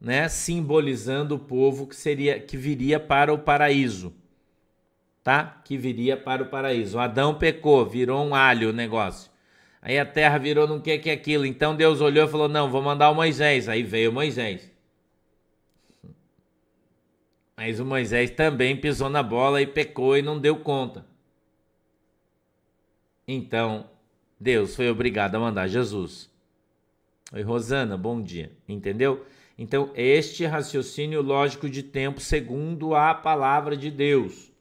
né, 0.00 0.28
simbolizando 0.28 1.36
o 1.36 1.38
povo 1.38 1.86
que 1.86 1.94
seria 1.94 2.40
que 2.40 2.56
viria 2.56 2.98
para 2.98 3.32
o 3.32 3.38
paraíso. 3.38 4.12
Tá? 5.22 5.60
Que 5.64 5.76
viria 5.76 6.16
para 6.16 6.42
o 6.42 6.46
paraíso. 6.46 6.98
Adão 6.98 7.34
pecou, 7.34 7.86
virou 7.86 8.24
um 8.26 8.34
alho 8.34 8.70
o 8.70 8.72
negócio. 8.72 9.30
Aí 9.80 9.98
a 9.98 10.06
terra 10.06 10.38
virou 10.38 10.66
não 10.66 10.80
que 10.80 10.98
que 10.98 11.10
é 11.10 11.12
aquilo. 11.12 11.44
Então 11.46 11.74
Deus 11.74 12.00
olhou 12.00 12.26
e 12.26 12.30
falou: 12.30 12.48
"Não, 12.48 12.70
vou 12.70 12.82
mandar 12.82 13.10
o 13.10 13.14
Moisés". 13.14 13.68
Aí 13.68 13.82
veio 13.82 14.12
Moisés. 14.12 14.70
Mas 17.56 17.78
o 17.78 17.84
Moisés 17.84 18.30
também 18.30 18.76
pisou 18.76 19.08
na 19.08 19.22
bola 19.22 19.62
e 19.62 19.66
pecou 19.66 20.16
e 20.16 20.22
não 20.22 20.38
deu 20.38 20.56
conta. 20.56 21.06
Então, 23.26 23.88
Deus 24.38 24.74
foi 24.74 24.90
obrigado 24.90 25.36
a 25.36 25.40
mandar 25.40 25.68
Jesus. 25.68 26.28
Oi, 27.32 27.42
Rosana, 27.42 27.96
bom 27.96 28.20
dia. 28.20 28.50
Entendeu? 28.68 29.24
Então, 29.56 29.90
este 29.94 30.44
raciocínio 30.44 31.22
lógico 31.22 31.68
de 31.68 31.82
tempo 31.82 32.20
segundo 32.20 32.94
a 32.94 33.14
palavra 33.14 33.76
de 33.76 33.90
Deus. 33.90 34.51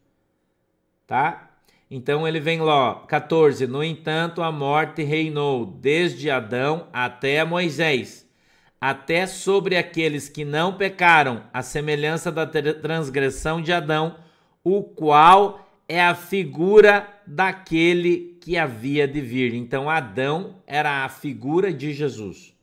Tá? 1.11 1.49
Então 1.89 2.25
ele 2.25 2.39
vem 2.39 2.61
lá, 2.61 3.03
14. 3.05 3.67
No 3.67 3.83
entanto, 3.83 4.41
a 4.41 4.49
morte 4.49 5.03
reinou 5.03 5.65
desde 5.65 6.29
Adão 6.29 6.87
até 6.93 7.43
Moisés 7.43 8.21
até 8.81 9.27
sobre 9.27 9.77
aqueles 9.77 10.27
que 10.27 10.43
não 10.43 10.75
pecaram, 10.75 11.43
a 11.53 11.61
semelhança 11.61 12.31
da 12.31 12.47
transgressão 12.47 13.61
de 13.61 13.71
Adão, 13.71 14.15
o 14.63 14.81
qual 14.81 15.69
é 15.87 16.01
a 16.01 16.15
figura 16.15 17.07
daquele 17.27 18.39
que 18.41 18.57
havia 18.57 19.07
de 19.07 19.21
vir. 19.21 19.53
Então, 19.53 19.87
Adão 19.87 20.55
era 20.65 21.05
a 21.05 21.09
figura 21.09 21.71
de 21.71 21.93
Jesus. 21.93 22.55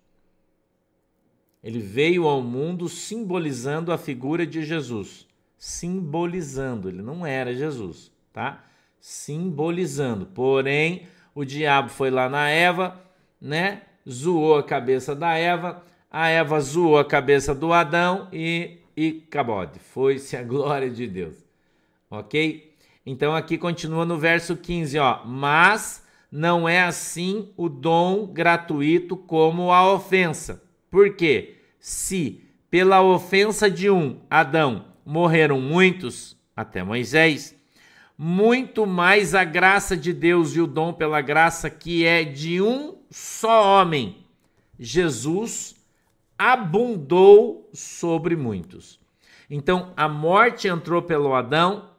Ele 1.62 1.78
veio 1.78 2.26
ao 2.26 2.42
mundo 2.42 2.88
simbolizando 2.88 3.92
a 3.92 3.98
figura 3.98 4.44
de 4.44 4.64
Jesus. 4.64 5.24
Simbolizando, 5.56 6.88
ele 6.88 7.02
não 7.02 7.24
era 7.24 7.54
Jesus, 7.54 8.10
tá? 8.38 8.64
Simbolizando. 9.00 10.26
Porém, 10.26 11.08
o 11.34 11.44
diabo 11.44 11.88
foi 11.88 12.10
lá 12.10 12.28
na 12.28 12.48
Eva, 12.48 13.00
né? 13.40 13.82
Zoou 14.08 14.56
a 14.56 14.62
cabeça 14.62 15.14
da 15.14 15.36
Eva 15.36 15.82
a 16.10 16.28
Eva 16.28 16.58
zoou 16.60 16.98
a 16.98 17.04
cabeça 17.04 17.54
do 17.54 17.72
Adão 17.72 18.28
e, 18.32 18.78
e 18.96 19.12
cabode. 19.12 19.78
Foi-se 19.78 20.36
a 20.36 20.42
glória 20.44 20.90
de 20.90 21.06
Deus. 21.06 21.36
Ok? 22.10 22.74
Então 23.04 23.34
aqui 23.34 23.58
continua 23.58 24.04
no 24.04 24.16
verso 24.16 24.56
15, 24.56 24.98
ó. 24.98 25.24
Mas 25.26 26.04
não 26.32 26.68
é 26.68 26.82
assim 26.82 27.50
o 27.56 27.68
dom 27.68 28.26
gratuito 28.26 29.16
como 29.16 29.70
a 29.70 29.92
ofensa. 29.92 30.62
Por 30.90 31.14
quê? 31.14 31.56
Se 31.78 32.42
pela 32.70 33.02
ofensa 33.02 33.70
de 33.70 33.90
um, 33.90 34.20
Adão, 34.28 34.86
morreram 35.04 35.60
muitos, 35.60 36.36
até 36.54 36.82
Moisés, 36.82 37.57
muito 38.20 38.84
mais 38.84 39.32
a 39.32 39.44
graça 39.44 39.96
de 39.96 40.12
Deus 40.12 40.56
e 40.56 40.60
o 40.60 40.66
dom 40.66 40.92
pela 40.92 41.20
graça 41.20 41.70
que 41.70 42.04
é 42.04 42.24
de 42.24 42.60
um 42.60 42.98
só 43.08 43.80
homem, 43.80 44.26
Jesus, 44.76 45.76
abundou 46.36 47.70
sobre 47.72 48.34
muitos. 48.34 48.98
Então 49.48 49.92
a 49.96 50.08
morte 50.08 50.66
entrou 50.66 51.00
pelo 51.00 51.32
Adão 51.32 51.90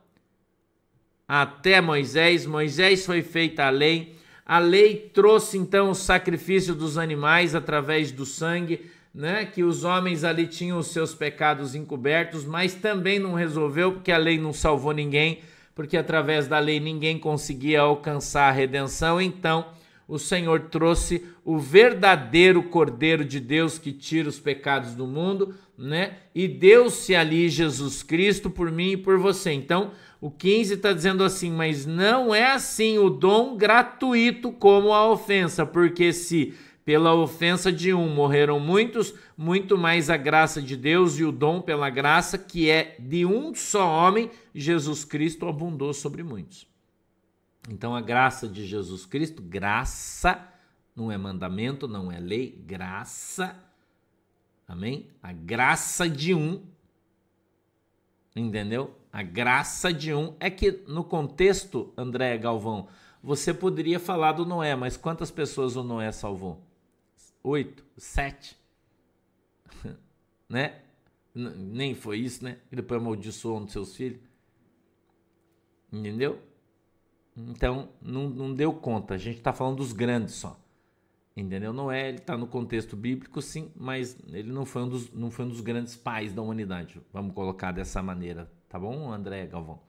até 1.26 1.80
Moisés, 1.80 2.46
Moisés 2.46 3.06
foi 3.06 3.22
feita 3.22 3.66
a 3.66 3.70
lei, 3.70 4.16
a 4.46 4.60
lei 4.60 4.96
trouxe 5.14 5.58
então 5.58 5.92
o 5.92 5.96
sacrifício 5.96 6.76
dos 6.76 6.98
animais 6.98 7.56
através 7.56 8.12
do 8.12 8.26
sangue, 8.26 8.90
né? 9.14 9.46
Que 9.46 9.64
os 9.64 9.84
homens 9.84 10.24
ali 10.24 10.48
tinham 10.48 10.80
os 10.80 10.88
seus 10.88 11.14
pecados 11.14 11.76
encobertos, 11.76 12.46
mas 12.46 12.74
também 12.74 13.20
não 13.20 13.36
resolveu 13.36 13.94
porque 13.94 14.12
a 14.12 14.18
lei 14.18 14.40
não 14.40 14.52
salvou 14.52 14.92
ninguém, 14.92 15.42
porque 15.80 15.96
através 15.96 16.46
da 16.46 16.60
lei 16.60 16.78
ninguém 16.78 17.18
conseguia 17.18 17.80
alcançar 17.80 18.50
a 18.50 18.52
redenção, 18.52 19.22
então 19.22 19.68
o 20.10 20.20
Senhor 20.20 20.64
trouxe 20.64 21.24
o 21.46 21.58
verdadeiro 21.58 22.64
Cordeiro 22.64 23.24
de 23.24 23.40
Deus 23.40 23.80
que 23.80 23.94
tira 23.94 24.28
os 24.28 24.38
pecados 24.38 24.94
do 24.94 25.08
mundo, 25.08 25.56
né? 25.78 26.18
E 26.36 26.50
deu-se 26.50 27.16
ali 27.16 27.48
Jesus 27.48 28.04
Cristo 28.04 28.50
por 28.50 28.70
mim 28.70 28.92
e 28.92 28.98
por 28.98 29.18
você. 29.18 29.54
Então, 29.54 29.92
o 30.20 30.30
15 30.30 30.74
está 30.74 30.92
dizendo 30.92 31.24
assim, 31.24 31.50
mas 31.50 31.86
não 31.86 32.36
é 32.36 32.52
assim 32.52 32.98
o 32.98 33.10
dom 33.10 33.56
gratuito 33.56 34.52
como 34.52 34.92
a 34.92 35.10
ofensa, 35.10 35.66
porque 35.66 36.12
se 36.12 36.54
pela 36.90 37.14
ofensa 37.14 37.72
de 37.72 37.94
um 37.94 38.10
morreram 38.10 38.60
muitos, 38.60 39.14
muito 39.38 39.78
mais 39.78 40.10
a 40.10 40.18
graça 40.18 40.60
de 40.60 40.76
Deus 40.76 41.20
e 41.20 41.24
o 41.24 41.32
dom 41.32 41.62
pela 41.62 41.88
graça, 41.88 42.36
que 42.36 42.68
é 42.68 42.96
de 42.98 43.28
um 43.28 43.54
só 43.54 43.88
homem, 43.88 44.32
Jesus 44.56 45.06
Cristo, 45.06 45.48
abundou 45.48 45.94
sobre 45.94 46.24
muitos. 46.24 46.66
Então 47.70 47.96
a 47.96 48.02
graça 48.02 48.48
de 48.48 48.66
Jesus 48.66 49.06
Cristo, 49.06 49.40
graça, 49.40 50.52
não 50.96 51.12
é 51.12 51.18
mandamento, 51.18 51.88
não 51.88 52.12
é 52.12 52.20
lei, 52.20 52.60
graça. 52.66 53.56
Amém? 54.68 55.12
A 55.22 55.32
graça 55.32 56.10
de 56.10 56.34
um. 56.34 56.64
Entendeu? 58.36 58.98
A 59.14 59.22
graça 59.22 59.94
de 59.94 60.12
um 60.12 60.34
é 60.40 60.50
que 60.50 60.84
no 60.88 61.04
contexto, 61.04 61.94
André 61.96 62.36
Galvão, 62.40 62.88
você 63.22 63.54
poderia 63.54 64.00
falar 64.00 64.32
do 64.32 64.44
Noé, 64.44 64.76
mas 64.76 64.98
quantas 64.98 65.30
pessoas 65.30 65.76
o 65.76 65.84
Noé 65.84 66.12
salvou? 66.12 66.68
Oito, 67.44 67.84
sete, 67.98 68.58
né? 70.50 70.82
Nem 71.34 71.96
foi 71.96 72.20
isso, 72.20 72.44
né? 72.44 72.58
E 72.72 72.76
depois 72.76 73.00
amaldiçoou 73.00 73.60
um 73.60 73.64
dos 73.64 73.72
seus 73.72 73.96
filhos. 73.96 74.20
Entendeu? 75.92 76.42
Então, 77.36 77.90
não, 78.02 78.30
não 78.30 78.54
deu 78.54 78.74
conta. 78.74 79.14
A 79.14 79.18
gente 79.18 79.38
está 79.38 79.54
falando 79.54 79.78
dos 79.78 79.94
grandes 79.94 80.36
só. 80.36 80.60
Entendeu? 81.36 81.72
Não 81.72 81.90
é, 81.90 82.10
ele 82.10 82.18
está 82.18 82.38
no 82.38 82.48
contexto 82.48 82.98
bíblico, 82.98 83.42
sim, 83.42 83.72
mas 83.76 84.18
ele 84.28 84.52
não 84.52 84.66
foi, 84.66 84.82
um 84.82 84.90
dos, 84.90 85.12
não 85.14 85.32
foi 85.32 85.46
um 85.46 85.50
dos 85.50 85.62
grandes 85.62 85.96
pais 85.96 86.34
da 86.34 86.42
humanidade. 86.42 87.02
Vamos 87.14 87.34
colocar 87.34 87.72
dessa 87.72 88.04
maneira. 88.04 88.52
Tá 88.68 88.78
bom, 88.78 89.12
André 89.12 89.48
Galvão? 89.48 89.80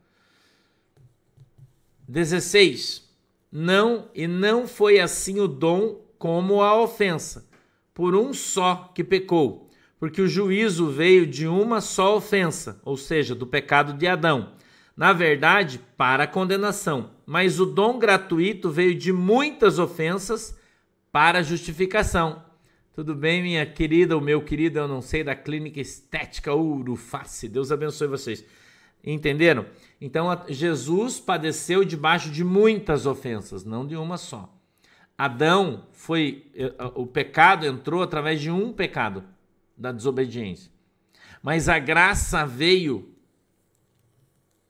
16. 2.07 3.09
Não, 3.51 4.09
e 4.15 4.29
não 4.29 4.69
foi 4.69 5.01
assim 5.01 5.41
o 5.41 5.49
dom 5.49 6.01
como 6.21 6.63
a 6.63 6.81
ofensa, 6.81 7.51
por 7.93 8.15
um 8.15 8.33
só 8.33 8.93
que 8.95 9.03
pecou, 9.03 9.69
porque 9.99 10.23
o 10.23 10.29
juízo 10.29 10.87
veio 10.87 11.27
de 11.27 11.49
uma 11.49 11.81
só 11.81 12.17
ofensa, 12.17 12.81
ou 12.85 12.97
seja, 12.97 13.35
do 13.35 13.45
pecado 13.45 13.95
de 13.95 14.07
Adão 14.07 14.53
na 15.01 15.15
verdade, 15.15 15.81
para 15.97 16.25
a 16.25 16.27
condenação. 16.27 17.13
Mas 17.25 17.59
o 17.59 17.65
dom 17.65 17.99
gratuito 17.99 18.69
veio 18.69 18.95
de 18.95 19.11
muitas 19.15 19.79
ofensas 19.79 20.55
para 21.11 21.39
a 21.39 21.43
justificação. 21.43 22.45
Tudo 22.93 23.15
bem, 23.15 23.43
minha 23.43 23.65
querida, 23.65 24.15
o 24.15 24.21
meu 24.21 24.43
querido, 24.43 24.79
eu 24.79 24.87
não 24.87 25.01
sei, 25.01 25.25
da 25.25 25.35
Clínica 25.35 25.81
Estética 25.81 26.55
Uruface. 26.55 27.49
Deus 27.49 27.73
abençoe 27.73 28.09
vocês. 28.09 28.45
Entenderam? 29.03 29.65
Então, 29.99 30.29
Jesus 30.51 31.19
padeceu 31.19 31.83
debaixo 31.83 32.29
de 32.31 32.45
muitas 32.45 33.07
ofensas, 33.07 33.65
não 33.65 33.87
de 33.87 33.97
uma 33.97 34.19
só. 34.19 34.55
Adão 35.21 35.85
foi. 35.93 36.51
Eh, 36.55 36.73
o 36.95 37.07
pecado 37.07 37.67
entrou 37.67 38.03
através 38.03 38.41
de 38.41 38.51
um 38.51 38.73
pecado, 38.73 39.23
da 39.77 39.93
desobediência. 39.93 40.73
Mas 41.43 41.69
a 41.69 41.79
graça 41.79 42.47
veio 42.47 43.15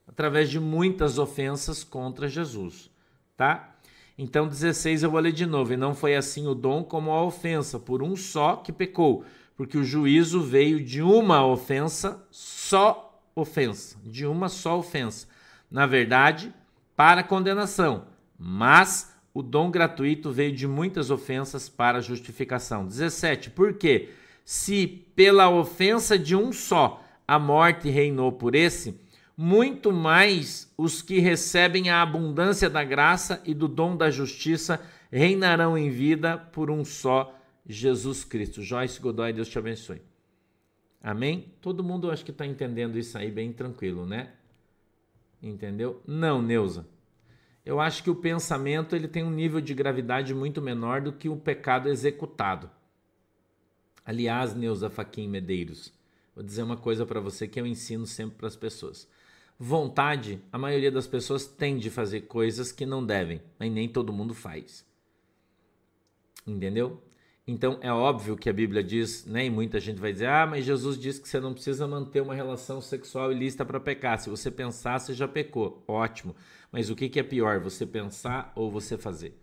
através 0.05 0.49
de 0.49 0.59
muitas 0.59 1.17
ofensas 1.17 1.85
contra 1.85 2.27
Jesus, 2.27 2.91
tá? 3.37 3.75
Então 4.17 4.45
16 4.45 5.03
eu 5.03 5.11
vou 5.11 5.21
ler 5.21 5.31
de 5.31 5.45
novo. 5.45 5.71
E 5.71 5.77
não 5.77 5.95
foi 5.95 6.17
assim 6.17 6.45
o 6.47 6.53
dom 6.53 6.83
como 6.83 7.11
a 7.11 7.23
ofensa, 7.23 7.79
por 7.79 8.03
um 8.03 8.17
só 8.17 8.57
que 8.57 8.73
pecou, 8.73 9.23
Porque 9.55 9.77
o 9.77 9.85
juízo 9.85 10.41
veio 10.41 10.83
de 10.83 11.01
uma 11.01 11.45
ofensa, 11.45 12.21
só 12.29 13.23
ofensa, 13.33 13.97
de 14.03 14.25
uma 14.25 14.49
só 14.49 14.77
ofensa. 14.77 15.27
Na 15.69 15.85
verdade, 15.85 16.53
para 16.93 17.23
condenação, 17.23 18.05
mas 18.37 19.10
o 19.33 19.41
dom 19.41 19.71
gratuito 19.71 20.31
veio 20.31 20.53
de 20.53 20.67
muitas 20.67 21.09
ofensas 21.09 21.69
para 21.69 22.01
justificação. 22.01 22.85
17. 22.85 23.49
Por 23.51 23.73
quê? 23.73 24.09
Se 24.43 24.87
pela 25.15 25.49
ofensa 25.49 26.17
de 26.17 26.35
um 26.35 26.51
só 26.51 27.03
a 27.27 27.39
morte 27.39 27.89
reinou 27.89 28.31
por 28.31 28.55
esse, 28.55 28.99
muito 29.37 29.91
mais 29.91 30.71
os 30.77 31.01
que 31.01 31.19
recebem 31.19 31.89
a 31.89 32.01
abundância 32.01 32.69
da 32.69 32.83
graça 32.83 33.41
e 33.45 33.53
do 33.53 33.67
dom 33.67 33.95
da 33.95 34.11
justiça 34.11 34.81
reinarão 35.11 35.77
em 35.77 35.89
vida 35.89 36.37
por 36.37 36.69
um 36.69 36.83
só 36.83 37.37
Jesus 37.65 38.23
Cristo. 38.23 38.61
Joyce 38.61 38.99
Godoy, 38.99 39.31
Deus 39.31 39.47
te 39.47 39.57
abençoe. 39.57 40.01
Amém? 41.01 41.53
Todo 41.61 41.83
mundo 41.83 42.11
acho 42.11 42.23
que 42.23 42.31
está 42.31 42.45
entendendo 42.45 42.99
isso 42.99 43.17
aí 43.17 43.31
bem 43.31 43.51
tranquilo, 43.51 44.05
né? 44.05 44.31
Entendeu? 45.41 46.01
Não, 46.05 46.41
Neuza. 46.41 46.85
Eu 47.65 47.79
acho 47.79 48.03
que 48.03 48.09
o 48.09 48.15
pensamento 48.15 48.95
ele 48.95 49.07
tem 49.07 49.23
um 49.23 49.29
nível 49.29 49.61
de 49.61 49.73
gravidade 49.73 50.33
muito 50.33 50.61
menor 50.61 51.01
do 51.01 51.13
que 51.13 51.29
o 51.29 51.35
pecado 51.35 51.89
executado. 51.89 52.69
Aliás, 54.03 54.55
Neuza 54.55 54.89
Faquim 54.89 55.27
Medeiros, 55.27 55.93
vou 56.35 56.43
dizer 56.43 56.63
uma 56.63 56.77
coisa 56.77 57.05
para 57.05 57.19
você 57.19 57.47
que 57.47 57.59
eu 57.59 57.67
ensino 57.67 58.07
sempre 58.07 58.37
para 58.37 58.47
as 58.47 58.55
pessoas. 58.55 59.07
Vontade, 59.59 60.41
a 60.51 60.57
maioria 60.57 60.91
das 60.91 61.05
pessoas 61.05 61.45
tem 61.45 61.77
de 61.77 61.91
fazer 61.91 62.21
coisas 62.21 62.71
que 62.71 62.83
não 62.83 63.05
devem, 63.05 63.39
mas 63.59 63.71
nem 63.71 63.87
todo 63.87 64.11
mundo 64.11 64.33
faz. 64.33 64.83
Entendeu? 66.47 66.99
Então 67.47 67.79
é 67.81 67.91
óbvio 67.91 68.37
que 68.37 68.49
a 68.49 68.53
Bíblia 68.53 68.83
diz, 68.83 69.25
né? 69.25 69.45
E 69.45 69.49
muita 69.49 69.79
gente 69.79 69.99
vai 69.99 70.13
dizer: 70.13 70.27
"Ah, 70.27 70.45
mas 70.45 70.63
Jesus 70.65 70.97
disse 70.97 71.21
que 71.21 71.27
você 71.27 71.39
não 71.39 71.53
precisa 71.53 71.87
manter 71.87 72.21
uma 72.21 72.35
relação 72.35 72.79
sexual 72.81 73.31
ilícita 73.31 73.65
para 73.65 73.79
pecar. 73.79 74.19
Se 74.19 74.29
você 74.29 74.51
pensar, 74.51 74.99
você 74.99 75.13
já 75.13 75.27
pecou". 75.27 75.83
Ótimo. 75.87 76.35
Mas 76.71 76.89
o 76.89 76.95
que 76.95 77.09
que 77.09 77.19
é 77.19 77.23
pior, 77.23 77.59
você 77.59 77.85
pensar 77.85 78.51
ou 78.55 78.71
você 78.71 78.97
fazer? 78.97 79.37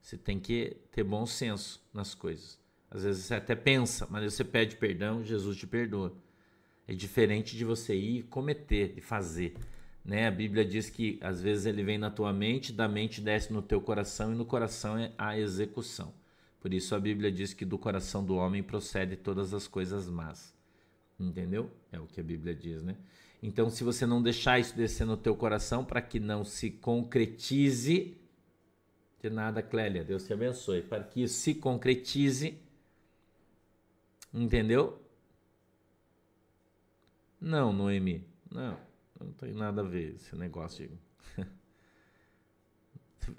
Você 0.00 0.18
tem 0.18 0.38
que 0.38 0.76
ter 0.92 1.02
bom 1.02 1.24
senso 1.26 1.82
nas 1.92 2.14
coisas. 2.14 2.58
Às 2.90 3.02
vezes 3.04 3.24
você 3.24 3.34
até 3.34 3.54
pensa, 3.54 4.06
mas 4.10 4.32
você 4.32 4.44
pede 4.44 4.76
perdão, 4.76 5.24
Jesus 5.24 5.56
te 5.56 5.66
perdoa. 5.66 6.14
É 6.86 6.94
diferente 6.94 7.56
de 7.56 7.64
você 7.64 7.94
ir 7.94 8.24
cometer 8.24 8.92
e 8.96 9.00
fazer. 9.00 9.54
Né? 10.04 10.28
A 10.28 10.30
Bíblia 10.30 10.64
diz 10.64 10.90
que 10.90 11.18
às 11.22 11.40
vezes 11.40 11.64
ele 11.64 11.82
vem 11.82 11.96
na 11.96 12.10
tua 12.10 12.32
mente, 12.32 12.72
da 12.72 12.86
mente 12.86 13.20
desce 13.22 13.52
no 13.52 13.62
teu 13.62 13.80
coração 13.80 14.32
e 14.32 14.36
no 14.36 14.44
coração 14.44 14.98
é 14.98 15.12
a 15.16 15.38
execução. 15.38 16.12
Por 16.64 16.72
isso 16.72 16.94
a 16.94 16.98
Bíblia 16.98 17.30
diz 17.30 17.52
que 17.52 17.62
do 17.62 17.76
coração 17.76 18.24
do 18.24 18.36
homem 18.36 18.62
procede 18.62 19.16
todas 19.16 19.52
as 19.52 19.68
coisas 19.68 20.08
más. 20.08 20.54
Entendeu? 21.20 21.70
É 21.92 22.00
o 22.00 22.06
que 22.06 22.18
a 22.18 22.22
Bíblia 22.24 22.54
diz, 22.54 22.82
né? 22.82 22.96
Então, 23.42 23.68
se 23.68 23.84
você 23.84 24.06
não 24.06 24.22
deixar 24.22 24.58
isso 24.58 24.74
descer 24.74 25.06
no 25.06 25.18
teu 25.18 25.36
coração 25.36 25.84
para 25.84 26.00
que 26.00 26.18
não 26.18 26.42
se 26.42 26.70
concretize, 26.70 28.16
de 29.20 29.28
nada, 29.28 29.62
Clélia, 29.62 30.02
Deus 30.02 30.24
te 30.24 30.32
abençoe, 30.32 30.80
para 30.80 31.04
que 31.04 31.24
isso 31.24 31.34
se 31.34 31.54
concretize, 31.54 32.58
entendeu? 34.32 34.98
Não, 37.38 37.74
Noemi, 37.74 38.26
não, 38.50 38.78
não 39.20 39.32
tem 39.34 39.52
nada 39.52 39.82
a 39.82 39.84
ver 39.84 40.14
esse 40.14 40.34
negócio. 40.34 40.90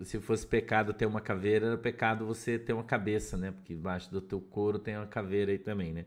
Se 0.04 0.20
fosse 0.20 0.46
pecado 0.46 0.94
ter 0.94 1.06
uma 1.06 1.22
caveira, 1.22 1.68
era 1.68 1.78
pecado 1.78 2.26
você 2.26 2.58
ter 2.58 2.74
uma 2.74 2.84
cabeça, 2.84 3.38
né? 3.38 3.52
Porque 3.52 3.74
embaixo 3.74 4.12
do 4.12 4.22
teu 4.22 4.40
couro 4.40 4.80
tem 4.80 4.96
uma 4.96 5.08
caveira 5.08 5.52
aí 5.52 5.58
também, 5.58 5.94
né? 5.94 6.06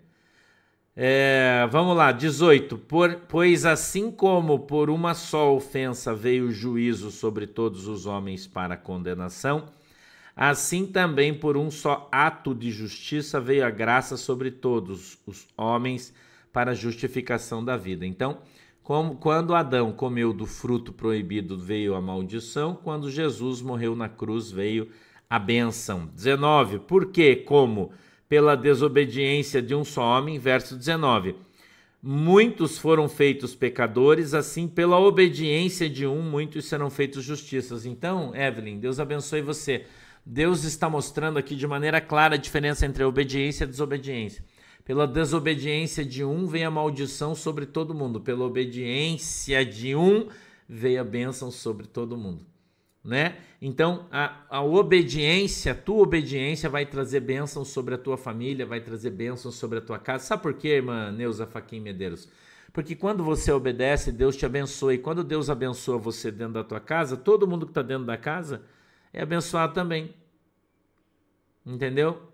É, 1.01 1.64
vamos 1.71 1.97
lá, 1.97 2.11
18. 2.11 2.77
Por, 2.77 3.14
pois 3.29 3.64
assim 3.64 4.11
como 4.11 4.59
por 4.61 4.91
uma 4.91 5.14
só 5.14 5.55
ofensa 5.55 6.12
veio 6.12 6.47
o 6.47 6.51
juízo 6.51 7.12
sobre 7.12 7.47
todos 7.47 7.87
os 7.87 8.05
homens 8.05 8.49
para 8.49 8.77
condenação, 8.77 9.67
assim 10.35 10.87
também 10.87 11.33
por 11.33 11.57
um 11.57 11.71
só 11.71 12.09
ato 12.11 12.53
de 12.55 12.73
justiça 12.73 13.41
veio 13.41 13.64
a 13.64 13.71
graça 13.71 14.17
sobre 14.17 14.51
todos 14.51 15.19
os 15.25 15.47
homens 15.57 16.12
para 16.53 16.75
justificação 16.75 17.64
da 17.64 17.77
vida. 17.77 18.05
Então, 18.05 18.38
como, 18.88 19.16
quando 19.16 19.55
Adão 19.55 19.92
comeu 19.92 20.33
do 20.33 20.46
fruto 20.46 20.92
proibido 20.92 21.59
veio 21.59 21.94
a 21.94 22.01
maldição, 22.01 22.74
quando 22.74 23.11
Jesus 23.11 23.61
morreu 23.61 23.94
na 23.94 24.09
cruz 24.09 24.51
veio 24.51 24.88
a 25.29 25.38
benção. 25.38 26.07
19. 26.14 26.79
Por 26.81 27.12
quê? 27.12 27.37
Como? 27.37 27.92
pela 28.29 28.55
desobediência 28.55 29.62
de 29.62 29.74
um 29.74 29.85
só 29.85 30.18
homem, 30.18 30.38
verso 30.38 30.77
19. 30.77 31.35
Muitos 32.01 32.79
foram 32.79 33.09
feitos 33.09 33.55
pecadores, 33.55 34.35
assim 34.35 34.68
pela 34.68 35.01
obediência 35.01 35.88
de 35.88 36.07
um, 36.07 36.22
muitos 36.22 36.66
serão 36.66 36.90
feitos 36.90 37.24
justiças. 37.24 37.87
Então, 37.87 38.37
Evelyn, 38.37 38.79
Deus 38.79 39.01
abençoe 39.01 39.40
você. 39.40 39.87
Deus 40.24 40.64
está 40.64 40.90
mostrando 40.90 41.38
aqui 41.38 41.57
de 41.57 41.66
maneira 41.66 42.01
clara 42.01 42.35
a 42.35 42.38
diferença 42.38 42.85
entre 42.85 43.03
a 43.03 43.09
obediência 43.09 43.64
e 43.64 43.66
a 43.66 43.70
desobediência. 43.70 44.44
Pela 44.88 45.07
desobediência 45.07 46.05
de 46.05 46.24
um 46.24 46.48
veio 46.48 46.66
a 46.66 46.70
maldição 46.70 47.37
sobre 47.37 47.64
todo 47.64 47.94
mundo, 47.94 48.20
pela 48.20 48.44
obediência 48.44 49.64
de 49.64 49.94
um 49.94 50.29
veio 50.68 51.01
a 51.01 51.05
bênção 51.05 51.53
sobre 51.53 51.87
todo 51.87 52.16
mundo 52.16 52.44
né? 53.09 53.38
Então, 53.61 54.07
a, 54.11 54.44
a 54.51 54.62
obediência, 54.62 55.72
a 55.72 55.74
tua 55.74 56.03
obediência 56.03 56.68
vai 56.68 56.85
trazer 56.85 57.20
bênçãos 57.20 57.68
sobre 57.68 57.94
a 57.94 57.98
tua 57.98 58.18
família, 58.18 58.66
vai 58.66 58.81
trazer 58.81 59.11
bênçãos 59.11 59.55
sobre 59.55 59.79
a 59.79 59.81
tua 59.81 59.98
casa. 59.98 60.24
Sabe 60.24 60.42
por 60.42 60.53
quê, 60.55 60.68
irmã 60.68 61.11
Neuza 61.11 61.46
Faquim 61.46 61.81
Medeiros? 61.81 62.29
Porque 62.70 62.94
quando 62.94 63.24
você 63.24 63.51
obedece, 63.51 64.12
Deus 64.12 64.37
te 64.37 64.44
abençoa. 64.44 64.94
E 64.94 64.98
quando 64.98 65.24
Deus 65.24 65.48
abençoa 65.48 65.96
você 65.96 66.31
dentro 66.31 66.55
da 66.55 66.64
tua 66.64 66.81
casa, 66.81 67.16
todo 67.16 67.48
mundo 67.48 67.64
que 67.64 67.70
está 67.70 67.83
dentro 67.83 68.05
da 68.05 68.16
casa 68.18 68.62
é 69.11 69.22
abençoado 69.22 69.72
também. 69.72 70.14
Entendeu? 71.64 72.28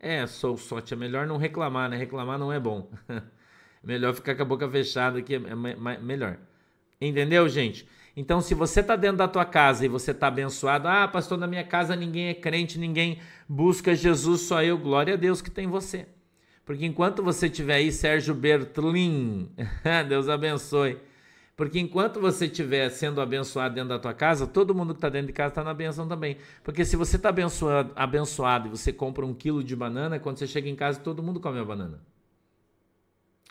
É, 0.00 0.26
sou 0.26 0.56
sorte. 0.56 0.94
É 0.94 0.96
melhor 0.96 1.26
não 1.26 1.36
reclamar, 1.36 1.88
né? 1.88 1.96
Reclamar 1.96 2.38
não 2.38 2.52
é 2.52 2.60
bom. 2.60 2.90
Melhor 3.82 4.12
ficar 4.12 4.34
com 4.34 4.42
a 4.42 4.44
boca 4.44 4.68
fechada 4.68 5.22
que 5.22 5.36
é 5.36 5.38
melhor. 5.38 6.36
Entendeu, 7.00 7.48
gente? 7.48 7.88
Então, 8.16 8.40
se 8.40 8.52
você 8.52 8.80
está 8.80 8.96
dentro 8.96 9.18
da 9.18 9.28
tua 9.28 9.44
casa 9.44 9.84
e 9.84 9.88
você 9.88 10.10
está 10.10 10.26
abençoado, 10.26 10.88
ah, 10.88 11.06
pastor, 11.06 11.38
na 11.38 11.46
minha 11.46 11.62
casa 11.62 11.94
ninguém 11.94 12.26
é 12.26 12.34
crente, 12.34 12.76
ninguém 12.76 13.20
busca 13.48 13.94
Jesus, 13.94 14.40
só 14.40 14.62
eu, 14.62 14.76
glória 14.76 15.14
a 15.14 15.16
Deus 15.16 15.40
que 15.40 15.50
tem 15.50 15.68
você. 15.68 16.06
Porque 16.64 16.84
enquanto 16.84 17.22
você 17.22 17.48
tiver 17.48 17.76
aí, 17.76 17.92
Sérgio 17.92 18.34
Bertlin, 18.34 19.48
Deus 20.08 20.28
abençoe. 20.28 20.98
Porque 21.58 21.80
enquanto 21.80 22.20
você 22.20 22.46
estiver 22.46 22.88
sendo 22.88 23.20
abençoado 23.20 23.74
dentro 23.74 23.88
da 23.88 23.98
tua 23.98 24.14
casa, 24.14 24.46
todo 24.46 24.72
mundo 24.72 24.94
que 24.94 24.98
está 24.98 25.08
dentro 25.08 25.26
de 25.26 25.32
casa 25.32 25.48
está 25.48 25.64
na 25.64 25.74
benção 25.74 26.06
também. 26.06 26.36
Porque 26.62 26.84
se 26.84 26.94
você 26.94 27.16
está 27.16 27.30
abençoado, 27.30 27.92
abençoado 27.96 28.68
e 28.68 28.70
você 28.70 28.92
compra 28.92 29.26
um 29.26 29.34
quilo 29.34 29.64
de 29.64 29.74
banana, 29.74 30.20
quando 30.20 30.38
você 30.38 30.46
chega 30.46 30.68
em 30.68 30.76
casa, 30.76 31.00
todo 31.00 31.20
mundo 31.20 31.40
come 31.40 31.58
a 31.58 31.64
banana. 31.64 32.00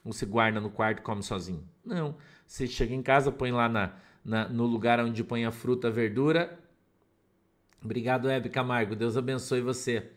Ou 0.06 0.14
você 0.14 0.26
guarda 0.26 0.62
no 0.62 0.70
quarto 0.70 1.00
e 1.00 1.02
come 1.02 1.22
sozinho? 1.22 1.62
Não. 1.84 2.16
Você 2.48 2.66
chega 2.66 2.96
em 2.96 3.04
casa, 3.04 3.30
põe 3.30 3.52
lá 3.52 3.68
na, 3.68 3.92
na, 4.24 4.48
no 4.48 4.66
lugar 4.66 5.02
onde 5.02 5.22
põe 5.22 5.44
a 5.44 5.52
fruta, 5.52 5.90
a 5.90 5.92
verdura. 5.92 6.58
Obrigado, 7.84 8.30
Hebe 8.30 8.48
Camargo. 8.48 8.96
Deus 8.96 9.18
abençoe 9.18 9.60
você. 9.60 10.12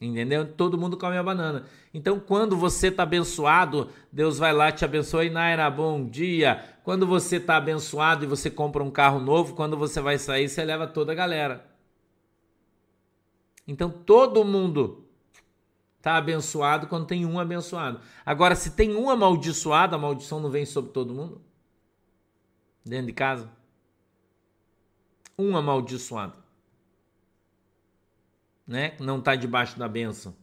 Entendeu? 0.00 0.46
Todo 0.46 0.78
mundo 0.78 0.96
come 0.96 1.16
a 1.16 1.22
banana. 1.22 1.64
Então, 1.92 2.20
quando 2.20 2.56
você 2.56 2.86
está 2.86 3.02
abençoado, 3.02 3.90
Deus 4.12 4.38
vai 4.38 4.52
lá 4.52 4.70
te 4.70 4.84
abençoe. 4.84 5.28
Naira, 5.28 5.68
bom 5.68 6.06
dia. 6.06 6.62
Quando 6.88 7.06
você 7.06 7.36
está 7.36 7.58
abençoado 7.58 8.24
e 8.24 8.26
você 8.26 8.50
compra 8.50 8.82
um 8.82 8.90
carro 8.90 9.20
novo, 9.20 9.54
quando 9.54 9.76
você 9.76 10.00
vai 10.00 10.16
sair, 10.16 10.48
você 10.48 10.64
leva 10.64 10.86
toda 10.86 11.12
a 11.12 11.14
galera. 11.14 11.70
Então, 13.66 13.90
todo 13.90 14.42
mundo 14.42 15.06
Está 15.98 16.16
abençoado 16.16 16.86
quando 16.86 17.06
tem 17.06 17.26
um 17.26 17.38
abençoado. 17.38 18.00
Agora, 18.24 18.54
se 18.54 18.70
tem 18.70 18.96
um 18.96 19.10
amaldiçoado, 19.10 19.94
a 19.94 19.98
maldição 19.98 20.40
não 20.40 20.48
vem 20.48 20.64
sobre 20.64 20.90
todo 20.92 21.12
mundo? 21.12 21.42
Dentro 22.82 23.08
de 23.08 23.12
casa? 23.12 23.52
Um 25.38 25.58
amaldiçoado. 25.58 26.38
Né? 28.66 28.96
Não 28.98 29.18
está 29.18 29.36
debaixo 29.36 29.78
da 29.78 29.88
bênção. 29.88 30.34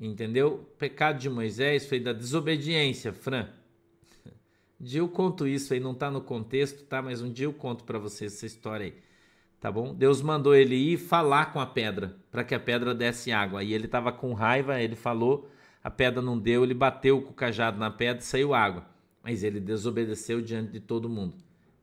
Entendeu? 0.00 0.66
Pecado 0.78 1.18
de 1.18 1.28
Moisés 1.28 1.86
foi 1.86 2.00
da 2.00 2.14
desobediência, 2.14 3.12
Fran. 3.12 3.52
Dia 4.84 5.00
eu 5.00 5.08
conto 5.08 5.46
isso 5.46 5.72
aí, 5.72 5.80
não 5.80 5.92
está 5.92 6.10
no 6.10 6.20
contexto, 6.20 6.84
tá? 6.84 7.00
Mas 7.00 7.22
um 7.22 7.32
dia 7.32 7.46
eu 7.46 7.52
conto 7.52 7.84
para 7.84 7.98
vocês 7.98 8.34
essa 8.34 8.46
história 8.46 8.86
aí 8.86 8.94
tá 9.64 9.72
bom? 9.72 9.94
Deus 9.94 10.20
mandou 10.20 10.54
ele 10.54 10.74
ir 10.74 10.98
falar 10.98 11.46
com 11.50 11.58
a 11.58 11.64
pedra, 11.64 12.14
para 12.30 12.44
que 12.44 12.54
a 12.54 12.60
pedra 12.60 12.94
desse 12.94 13.32
água. 13.32 13.64
E 13.64 13.72
ele 13.72 13.86
estava 13.86 14.12
com 14.12 14.34
raiva, 14.34 14.78
ele 14.78 14.94
falou, 14.94 15.50
a 15.82 15.90
pedra 15.90 16.20
não 16.20 16.38
deu, 16.38 16.64
ele 16.64 16.74
bateu 16.74 17.22
com 17.22 17.30
o 17.30 17.34
cajado 17.34 17.78
na 17.78 17.90
pedra 17.90 18.22
e 18.22 18.26
saiu 18.26 18.52
água. 18.52 18.84
Mas 19.22 19.42
ele 19.42 19.58
desobedeceu 19.58 20.42
diante 20.42 20.72
de 20.72 20.80
todo 20.80 21.08
mundo. 21.08 21.34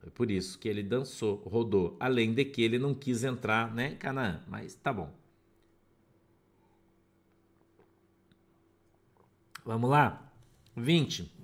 É 0.06 0.12
por 0.12 0.30
isso 0.30 0.60
que 0.60 0.70
ele 0.70 0.84
dançou, 0.84 1.38
rodou. 1.38 1.98
Além 2.00 2.36
de 2.36 2.46
que 2.46 2.62
ele 2.62 2.78
não 2.78 2.94
quis 2.94 3.24
entrar 3.24 3.74
né, 3.74 3.94
em 3.94 3.96
Canaã. 3.96 4.42
Mas 4.48 4.76
tá 4.76 4.94
bom. 4.94 5.12
Vamos 9.66 9.90
lá. 9.90 10.32
20. 10.76 11.41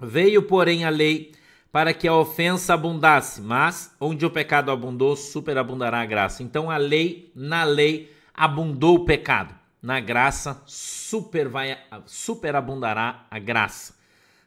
Veio, 0.00 0.42
porém, 0.42 0.84
a 0.84 0.90
lei 0.90 1.32
para 1.72 1.94
que 1.94 2.08
a 2.08 2.14
ofensa 2.14 2.74
abundasse, 2.74 3.40
mas 3.40 3.94
onde 4.00 4.26
o 4.26 4.30
pecado 4.30 4.70
abundou, 4.70 5.14
superabundará 5.14 6.00
a 6.00 6.06
graça. 6.06 6.42
Então 6.42 6.70
a 6.70 6.76
lei, 6.76 7.30
na 7.34 7.62
lei, 7.62 8.12
abundou 8.34 8.96
o 8.96 9.04
pecado. 9.04 9.54
Na 9.80 10.00
graça, 10.00 10.62
super 10.66 11.48
vai, 11.48 11.78
superabundará 12.06 13.26
a 13.30 13.38
graça. 13.38 13.94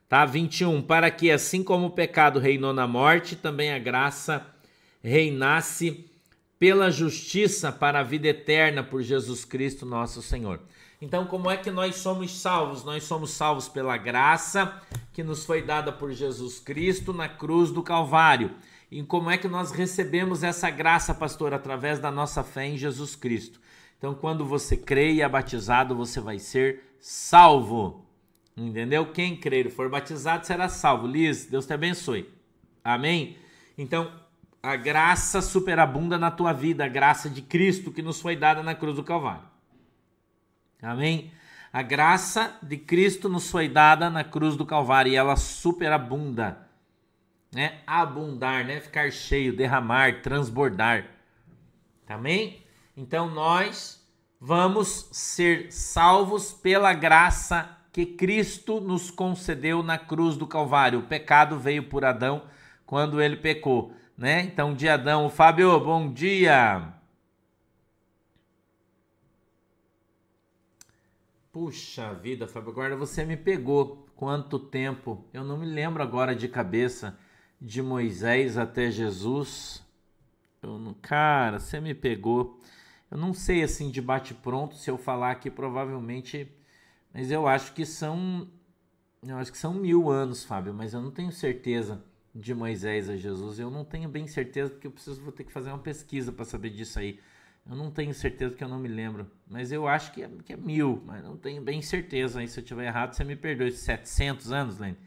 Tá? 0.08 0.26
21. 0.26 0.82
Para 0.82 1.10
que 1.10 1.32
assim 1.32 1.64
como 1.64 1.88
o 1.88 1.92
pecado 1.92 2.40
reinou 2.40 2.74
na 2.74 2.86
morte, 2.86 3.36
também 3.36 3.72
a 3.72 3.80
graça 3.80 4.46
reinasse 5.02 6.06
pela 6.60 6.92
justiça 6.92 7.72
para 7.72 8.00
a 8.00 8.04
vida 8.04 8.28
eterna 8.28 8.84
por 8.84 9.02
Jesus 9.02 9.44
Cristo, 9.44 9.86
nosso 9.86 10.22
Senhor. 10.22 10.60
Então, 11.04 11.26
como 11.26 11.52
é 11.52 11.58
que 11.58 11.70
nós 11.70 11.98
somos 11.98 12.32
salvos? 12.40 12.86
Nós 12.86 13.04
somos 13.04 13.32
salvos 13.32 13.68
pela 13.68 13.98
graça 13.98 14.82
que 15.12 15.22
nos 15.22 15.44
foi 15.44 15.62
dada 15.62 15.92
por 15.92 16.14
Jesus 16.14 16.62
Cristo 16.62 17.12
na 17.12 17.28
cruz 17.28 17.72
do 17.72 17.84
Calvário. 17.84 18.52
E 18.90 19.04
como 19.04 19.30
é 19.30 19.38
que 19.38 19.50
nós 19.50 19.74
recebemos 19.74 20.44
essa 20.44 20.70
graça, 20.70 21.14
pastor? 21.14 21.54
Através 21.54 22.00
da 22.00 22.10
nossa 22.10 22.42
fé 22.42 22.68
em 22.68 22.78
Jesus 22.78 23.18
Cristo. 23.18 23.60
Então, 23.98 24.16
quando 24.16 24.46
você 24.46 24.78
crê 24.78 25.12
e 25.12 25.22
é 25.22 25.28
batizado, 25.28 25.94
você 25.94 26.22
vai 26.22 26.40
ser 26.40 26.96
salvo. 27.02 28.06
Entendeu? 28.56 29.12
Quem 29.12 29.36
crer 29.36 29.66
e 29.66 29.70
for 29.70 29.90
batizado 29.90 30.48
será 30.48 30.70
salvo. 30.70 31.06
Liz, 31.06 31.48
Deus 31.48 31.66
te 31.66 31.74
abençoe. 31.74 32.30
Amém? 32.82 33.36
Então, 33.78 34.10
a 34.64 34.78
graça 34.78 35.42
superabunda 35.42 36.18
na 36.18 36.32
tua 36.32 36.54
vida, 36.54 36.86
a 36.86 36.88
graça 36.88 37.30
de 37.30 37.42
Cristo 37.42 37.92
que 37.92 38.02
nos 38.02 38.22
foi 38.22 38.38
dada 38.38 38.64
na 38.64 38.74
cruz 38.74 38.96
do 38.96 39.04
Calvário. 39.04 39.52
Amém? 40.84 41.32
A 41.72 41.82
graça 41.82 42.58
de 42.62 42.78
Cristo 42.78 43.30
nos 43.30 43.50
foi 43.50 43.70
dada 43.70 44.10
na 44.10 44.24
cruz 44.24 44.58
do 44.58 44.66
Calvário 44.66 45.12
e 45.12 45.16
ela 45.16 45.36
superabunda. 45.36 46.68
Né? 47.52 47.80
Abundar, 47.88 48.66
né? 48.66 48.82
Ficar 48.82 49.12
cheio, 49.12 49.56
derramar, 49.56 50.22
transbordar. 50.22 51.06
Amém? 52.08 52.62
Então 52.96 53.30
nós 53.30 54.06
vamos 54.40 55.08
ser 55.12 55.72
salvos 55.72 56.52
pela 56.52 56.94
graça 56.94 57.78
que 57.94 58.06
Cristo 58.06 58.82
nos 58.82 59.10
concedeu 59.10 59.82
na 59.82 59.98
cruz 59.98 60.36
do 60.36 60.46
Calvário. 60.46 61.00
O 61.00 61.08
pecado 61.08 61.58
veio 61.58 61.84
por 61.84 62.04
Adão 62.04 62.44
quando 62.86 63.22
ele 63.22 63.38
pecou, 63.38 63.96
né? 64.18 64.42
Então, 64.42 64.74
de 64.74 64.90
Adão, 64.90 65.30
Fábio, 65.30 65.80
bom 65.80 66.12
dia. 66.12 66.94
Puxa 71.54 72.16
vida, 72.16 72.48
Fábio, 72.48 72.72
agora 72.72 72.96
você 72.96 73.24
me 73.24 73.38
pegou. 73.38 74.08
Quanto 74.16 74.58
tempo? 74.58 75.24
Eu 75.32 75.44
não 75.44 75.56
me 75.56 75.68
lembro 75.68 76.02
agora 76.02 76.36
de 76.36 76.48
cabeça 76.48 77.16
de 77.62 77.80
Moisés 77.80 78.58
até 78.58 78.90
Jesus. 78.90 79.86
Eu 80.64 80.80
não... 80.80 80.96
Cara, 80.96 81.60
você 81.60 81.80
me 81.80 81.94
pegou. 81.94 82.60
Eu 83.12 83.20
não 83.20 83.36
sei 83.36 83.62
assim 83.62 83.92
de 83.92 84.02
bate 84.02 84.34
pronto 84.34 84.76
se 84.76 84.90
eu 84.90 84.98
falar 84.98 85.30
aqui 85.30 85.52
provavelmente, 85.52 86.52
mas 87.14 87.30
eu 87.30 87.48
acho 87.48 87.72
que 87.74 87.86
são, 87.86 88.50
eu 89.22 89.38
acho 89.38 89.52
que 89.52 89.58
são 89.60 89.76
mil 89.76 90.10
anos, 90.10 90.44
Fábio. 90.44 90.74
Mas 90.74 90.96
eu 90.96 91.02
não 91.02 91.12
tenho 91.12 91.32
certeza 91.32 92.04
de 92.34 92.52
Moisés 92.56 93.12
a 93.12 93.16
Jesus. 93.16 93.60
Eu 93.60 93.70
não 93.70 93.86
tenho 93.86 94.10
bem 94.10 94.26
certeza 94.26 94.72
porque 94.72 94.88
eu 94.88 94.92
preciso 94.92 95.22
vou 95.22 95.32
ter 95.32 95.44
que 95.44 95.54
fazer 95.54 95.70
uma 95.70 95.78
pesquisa 95.78 96.32
para 96.32 96.46
saber 96.46 96.72
disso 96.72 96.98
aí. 96.98 97.20
Eu 97.70 97.76
não 97.76 97.90
tenho 97.90 98.14
certeza 98.14 98.52
porque 98.52 98.64
eu 98.64 98.70
não 98.70 98.80
me 98.80 98.90
lembro. 98.90 99.30
Mas 99.48 99.72
eu 99.72 99.88
acho 99.88 100.12
que 100.12 100.24
é, 100.24 100.30
que 100.44 100.54
é 100.54 100.58
mil, 100.58 101.02
mas 101.06 101.24
não 101.24 101.38
tenho 101.38 101.62
bem 101.62 101.82
certeza. 101.82 102.40
Aí 102.40 102.48
se 102.48 102.60
eu 102.60 102.64
tiver 102.64 102.86
errado, 102.86 103.14
você 103.14 103.24
me 103.24 103.36
perdoe. 103.36 103.72
700 103.72 104.52
anos, 104.52 104.80
Lene? 104.80 104.98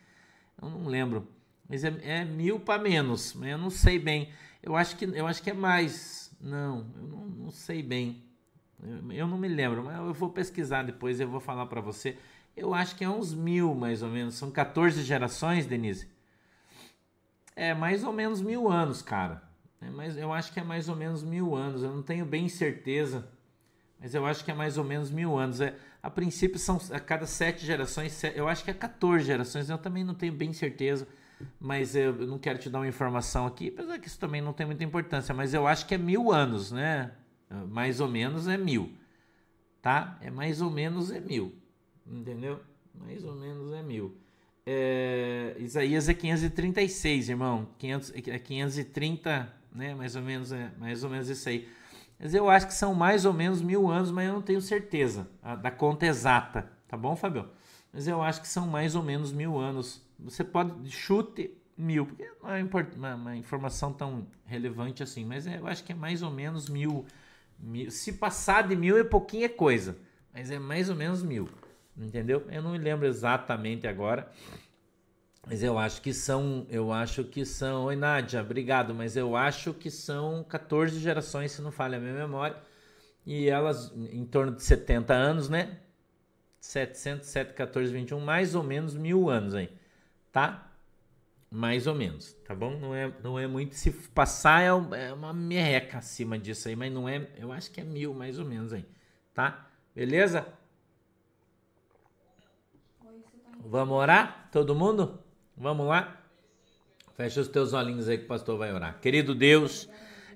Eu 0.61 0.70
não 0.70 0.86
lembro. 0.86 1.28
Mas 1.68 1.84
é, 1.84 1.94
é 2.02 2.24
mil 2.24 2.59
para 2.59 2.82
menos. 2.82 3.34
Mas 3.34 3.50
eu 3.50 3.59
não 3.59 3.70
sei 3.70 3.98
bem. 3.98 4.30
Eu 4.62 4.74
acho 4.74 4.96
que, 4.96 5.04
eu 5.04 5.26
acho 5.26 5.42
que 5.42 5.50
é 5.50 5.54
mais. 5.54 6.34
Não, 6.40 6.90
eu 6.96 7.02
não, 7.02 7.26
não 7.26 7.50
sei 7.50 7.82
bem. 7.82 8.24
Eu, 8.82 9.12
eu, 9.12 9.26
não 9.26 9.38
me 9.38 9.48
lembro, 9.48 9.84
mas 9.84 9.96
eu 9.96 10.12
vou 10.14 10.30
pesquisar 10.30 10.82
depois 10.82 11.20
e 11.20 11.22
eu 11.22 11.28
vou 11.28 11.40
falar 11.40 11.66
para 11.66 11.80
você. 11.80 12.16
Eu 12.57 12.72
acho 12.72 12.96
que 12.96 13.04
é 13.04 13.09
uns 13.09 13.34
mil, 13.34 13.74
mais 13.74 14.02
ou 14.02 14.09
menos. 14.09 14.34
São 14.34 14.50
14 14.50 15.02
gerações, 15.02 15.66
Denise? 15.66 16.09
É, 17.54 17.74
mais 17.74 18.02
ou 18.02 18.12
menos 18.12 18.40
mil 18.40 18.68
anos, 18.68 19.02
cara. 19.02 19.45
É, 19.87 20.22
eu 20.22 20.32
acho 20.32 20.53
que 20.53 20.61
é 20.61 20.64
mais 20.64 20.89
ou 20.89 20.97
menos 20.97 21.22
mil 21.22 21.55
anos. 21.55 21.82
Eu 21.82 21.95
não 21.95 22.03
tenho 22.03 22.24
bem 22.24 22.49
certeza, 22.49 23.26
mas 24.01 24.14
eu 24.14 24.26
acho 24.26 24.45
que 24.45 24.51
é 24.51 24.55
mais 24.55 24.76
ou 24.78 24.84
menos 24.84 25.11
mil 25.11 25.37
anos. 25.39 25.61
É, 25.61 25.76
a 26.03 26.11
princípio 26.11 26.59
são 26.59 26.80
a 26.91 27.01
cada 27.01 27.26
sete 27.26 27.64
gerações, 27.64 28.22
eu 28.34 28.49
acho 28.49 28.64
que 28.64 28.70
é 28.70 28.74
14 28.74 29.24
gerações. 29.24 29.68
Eu 29.68 29.78
também 29.78 30.05
não 30.05 30.14
tenho 30.14 30.32
bem 30.32 30.53
certeza, 30.53 31.07
mas 31.61 31.95
eu 31.95 32.12
não 32.26 32.39
quero 32.39 32.59
te 32.59 32.70
dar 32.70 32.78
uma 32.78 32.89
informação 32.89 33.47
aqui, 33.47 33.68
apesar 33.68 33.99
que 33.99 34.09
isso 34.09 34.18
também 34.18 34.41
não 34.41 34.53
tem 34.53 34.66
muita 34.66 34.84
importância. 34.84 35.34
Mas 35.34 35.55
eu 35.55 35.66
acho 35.66 35.87
que 35.87 35.95
é 35.95 35.99
mil 35.99 36.32
anos, 36.32 36.72
né? 36.72 37.12
Mais 37.68 38.01
ou 38.01 38.09
menos 38.09 38.49
é 38.49 38.57
mil, 38.57 38.93
tá? 39.80 40.18
É 40.20 40.30
mais 40.30 40.61
ou 40.61 40.68
menos 40.68 41.12
é 41.12 41.20
mil, 41.20 41.55
entendeu? 42.05 42.61
Mais 42.93 43.24
ou 43.24 43.37
menos 43.37 43.72
é 43.72 43.82
mil. 43.82 44.16
É, 44.68 45.55
Isaías 45.61 46.09
é 46.09 46.14
536, 46.14 47.28
irmão. 47.28 47.68
500, 47.78 48.12
é 48.16 48.39
530 48.39 49.55
né? 49.77 49.95
Mais 49.95 50.16
ou 50.16 50.22
menos, 50.22 50.51
é, 50.53 50.70
mais 50.79 51.05
ou 51.05 51.11
menos 51.11 51.29
isso 51.29 51.49
aí. 51.49 51.68
Mas 52.18 52.35
eu 52.35 52.49
acho 52.49 52.66
que 52.66 52.74
são 52.74 52.95
mais 52.95 53.24
ou 53.24 53.33
menos 53.33 53.61
mil 53.61 53.89
anos, 53.89 54.11
mas 54.11 54.27
eu 54.27 54.33
não 54.33 54.43
tenho 54.43 54.61
certeza 54.61 55.29
da 55.62 55.70
conta 55.70 56.07
exata, 56.07 56.70
tá 56.89 56.97
bom, 56.97 57.14
Fabio? 57.14 57.47
Mas 57.93 58.09
eu 58.09 58.22
acho 58.22 58.41
que 58.41 58.49
são 58.49 58.66
mais 58.66 58.95
ou 58.95 59.03
menos 59.03 59.33
mil 59.33 59.59
anos. 59.59 60.03
Você 60.18 60.43
pode 60.43 60.91
chute 60.91 61.51
mil, 61.77 62.07
porque 62.07 62.27
não 62.43 62.51
é 62.51 62.62
uma, 62.62 63.14
uma 63.14 63.37
informação 63.37 63.93
tão 63.93 64.27
relevante 64.47 65.03
assim, 65.03 65.24
mas 65.24 65.47
é, 65.47 65.59
eu 65.59 65.66
acho 65.66 65.85
que 65.85 65.93
é 65.93 65.95
mais 65.95 66.22
ou 66.22 66.31
menos 66.31 66.68
mil, 66.68 67.05
mil. 67.59 67.91
Se 67.91 68.14
passar 68.14 68.66
de 68.66 68.74
mil 68.74 68.99
é 68.99 69.05
pouquinha 69.05 69.49
coisa, 69.49 69.97
mas 70.33 70.51
é 70.51 70.59
mais 70.59 70.89
ou 70.89 70.97
menos 70.97 71.22
mil, 71.22 71.49
entendeu? 71.97 72.47
Eu 72.51 72.62
não 72.62 72.72
me 72.72 72.79
lembro 72.79 73.07
exatamente 73.07 73.87
agora. 73.87 74.31
Mas 75.47 75.62
eu 75.62 75.78
acho 75.78 76.03
que 76.03 76.12
são, 76.12 76.66
eu 76.68 76.92
acho 76.92 77.22
que 77.22 77.44
são, 77.44 77.84
oi 77.84 77.94
Nádia, 77.94 78.40
obrigado, 78.42 78.92
mas 78.92 79.16
eu 79.16 79.36
acho 79.36 79.72
que 79.72 79.92
são 79.92 80.42
14 80.42 80.99
gerações, 80.99 81.53
se 81.53 81.62
não 81.62 81.70
falha 81.70 81.99
a 81.99 82.01
minha 82.01 82.14
memória, 82.14 82.57
e 83.24 83.49
elas 83.49 83.92
em 83.94 84.24
torno 84.24 84.57
de 84.57 84.64
70 84.64 85.14
anos, 85.14 85.49
né? 85.49 85.78
700, 86.61 87.28
7, 87.28 87.55
14, 87.55 87.92
21, 87.92 88.18
mais 88.18 88.57
ou 88.57 88.64
menos 88.64 88.97
mil 88.97 89.30
anos 89.30 89.55
aí, 89.55 89.70
tá? 90.32 90.68
Mais 91.49 91.86
ou 91.86 91.94
menos, 91.94 92.32
tá 92.44 92.53
bom? 92.53 92.76
Não 92.80 92.92
é, 92.92 93.12
não 93.22 93.38
é 93.38 93.47
muito, 93.47 93.76
se 93.76 93.92
passar 93.92 94.62
é, 94.62 94.66
é 95.07 95.12
uma 95.12 95.32
merreca 95.32 95.99
acima 95.99 96.36
disso 96.36 96.66
aí, 96.66 96.74
mas 96.74 96.92
não 96.92 97.09
é, 97.09 97.24
eu 97.38 97.53
acho 97.53 97.70
que 97.70 97.80
é 97.80 97.84
mil 97.84 98.12
mais 98.12 98.40
ou 98.40 98.44
menos 98.44 98.72
aí, 98.72 98.84
tá? 99.32 99.70
Beleza? 99.94 100.44
Vamos 103.61 103.97
orar? 103.97 104.49
Todo 104.51 104.74
mundo? 104.74 105.24
Vamos 105.59 105.86
lá? 105.86 106.20
Fecha 107.16 107.40
os 107.40 107.48
teus 107.48 107.72
olhinhos 107.72 108.11
aí 108.11 108.18
que 108.18 108.24
o 108.24 108.28
pastor 108.28 108.59
vai 108.59 108.74
orar. 108.74 109.00
Querido 109.00 109.34
Deus, 109.34 109.88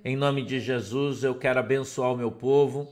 em 0.02 0.16
nome 0.16 0.42
de 0.42 0.58
Jesus, 0.58 1.22
eu 1.22 1.34
quero 1.34 1.60
abençoar 1.60 2.10
o 2.10 2.16
meu 2.16 2.32
povo. 2.32 2.90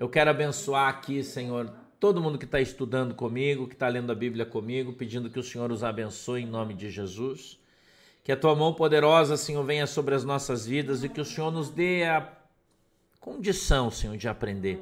Eu 0.00 0.08
quero 0.08 0.30
abençoar 0.30 0.88
aqui, 0.88 1.22
Senhor, 1.22 1.70
todo 2.00 2.22
mundo 2.22 2.38
que 2.38 2.46
está 2.46 2.58
estudando 2.58 3.14
comigo, 3.14 3.68
que 3.68 3.74
está 3.74 3.86
lendo 3.86 4.10
a 4.10 4.14
Bíblia 4.14 4.46
comigo, 4.46 4.94
pedindo 4.94 5.28
que 5.28 5.38
o 5.38 5.42
Senhor 5.42 5.70
os 5.70 5.84
abençoe 5.84 6.40
em 6.40 6.46
nome 6.46 6.72
de 6.72 6.88
Jesus. 6.88 7.58
Que 8.24 8.32
a 8.32 8.36
tua 8.36 8.54
mão 8.54 8.72
poderosa, 8.72 9.36
Senhor, 9.36 9.62
venha 9.62 9.86
sobre 9.86 10.14
as 10.14 10.24
nossas 10.24 10.66
vidas 10.66 11.04
e 11.04 11.08
que 11.10 11.20
o 11.20 11.24
Senhor 11.24 11.50
nos 11.50 11.68
dê 11.68 12.04
a 12.04 12.26
condição, 13.20 13.90
Senhor, 13.90 14.16
de 14.16 14.26
aprender. 14.26 14.80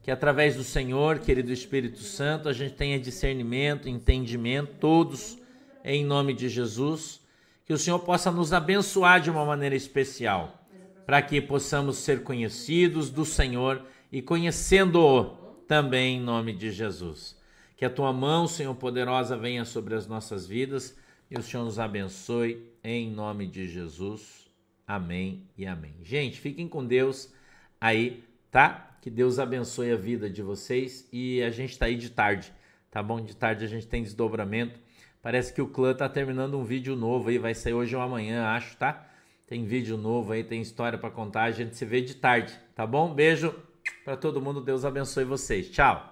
Que 0.00 0.12
através 0.12 0.54
do 0.54 0.62
Senhor, 0.62 1.18
querido 1.18 1.52
Espírito 1.52 1.98
Santo, 1.98 2.48
a 2.48 2.52
gente 2.52 2.74
tenha 2.74 3.00
discernimento, 3.00 3.88
entendimento, 3.88 4.74
todos 4.78 5.41
em 5.84 6.04
nome 6.04 6.32
de 6.32 6.48
Jesus. 6.48 7.20
Que 7.64 7.72
o 7.72 7.78
Senhor 7.78 7.98
possa 8.00 8.30
nos 8.30 8.52
abençoar 8.52 9.20
de 9.20 9.30
uma 9.30 9.44
maneira 9.44 9.74
especial, 9.74 10.66
para 11.06 11.22
que 11.22 11.40
possamos 11.40 11.98
ser 11.98 12.22
conhecidos 12.22 13.10
do 13.10 13.24
Senhor 13.24 13.82
e 14.10 14.20
conhecendo-o 14.20 15.36
também 15.66 16.18
em 16.18 16.20
nome 16.20 16.52
de 16.52 16.70
Jesus. 16.70 17.36
Que 17.76 17.84
a 17.84 17.90
tua 17.90 18.12
mão, 18.12 18.46
Senhor 18.46 18.74
poderosa, 18.74 19.36
venha 19.36 19.64
sobre 19.64 19.94
as 19.94 20.06
nossas 20.06 20.46
vidas 20.46 20.96
e 21.30 21.38
o 21.38 21.42
Senhor 21.42 21.64
nos 21.64 21.78
abençoe 21.78 22.70
em 22.84 23.10
nome 23.10 23.46
de 23.46 23.66
Jesus. 23.66 24.50
Amém 24.86 25.48
e 25.56 25.66
amém. 25.66 25.94
Gente, 26.02 26.38
fiquem 26.38 26.68
com 26.68 26.84
Deus 26.84 27.32
aí, 27.80 28.22
tá? 28.50 28.98
Que 29.00 29.08
Deus 29.08 29.38
abençoe 29.38 29.90
a 29.90 29.96
vida 29.96 30.28
de 30.28 30.42
vocês 30.42 31.08
e 31.12 31.42
a 31.42 31.50
gente 31.50 31.78
tá 31.78 31.86
aí 31.86 31.96
de 31.96 32.10
tarde, 32.10 32.52
tá 32.90 33.02
bom? 33.02 33.20
De 33.20 33.34
tarde 33.34 33.64
a 33.64 33.68
gente 33.68 33.86
tem 33.86 34.02
desdobramento 34.02 34.78
Parece 35.22 35.52
que 35.52 35.62
o 35.62 35.68
clã 35.68 35.94
tá 35.94 36.08
terminando 36.08 36.58
um 36.58 36.64
vídeo 36.64 36.96
novo 36.96 37.28
aí, 37.28 37.38
vai 37.38 37.54
sair 37.54 37.74
hoje 37.74 37.94
ou 37.94 38.02
amanhã, 38.02 38.48
acho, 38.48 38.76
tá? 38.76 39.08
Tem 39.46 39.64
vídeo 39.64 39.96
novo 39.96 40.32
aí, 40.32 40.42
tem 40.42 40.60
história 40.60 40.98
para 40.98 41.10
contar, 41.10 41.44
a 41.44 41.50
gente 41.52 41.76
se 41.76 41.84
vê 41.84 42.00
de 42.00 42.16
tarde, 42.16 42.52
tá 42.74 42.84
bom? 42.84 43.14
Beijo 43.14 43.54
para 44.04 44.16
todo 44.16 44.40
mundo, 44.40 44.60
Deus 44.60 44.84
abençoe 44.84 45.24
vocês. 45.24 45.70
Tchau. 45.70 46.11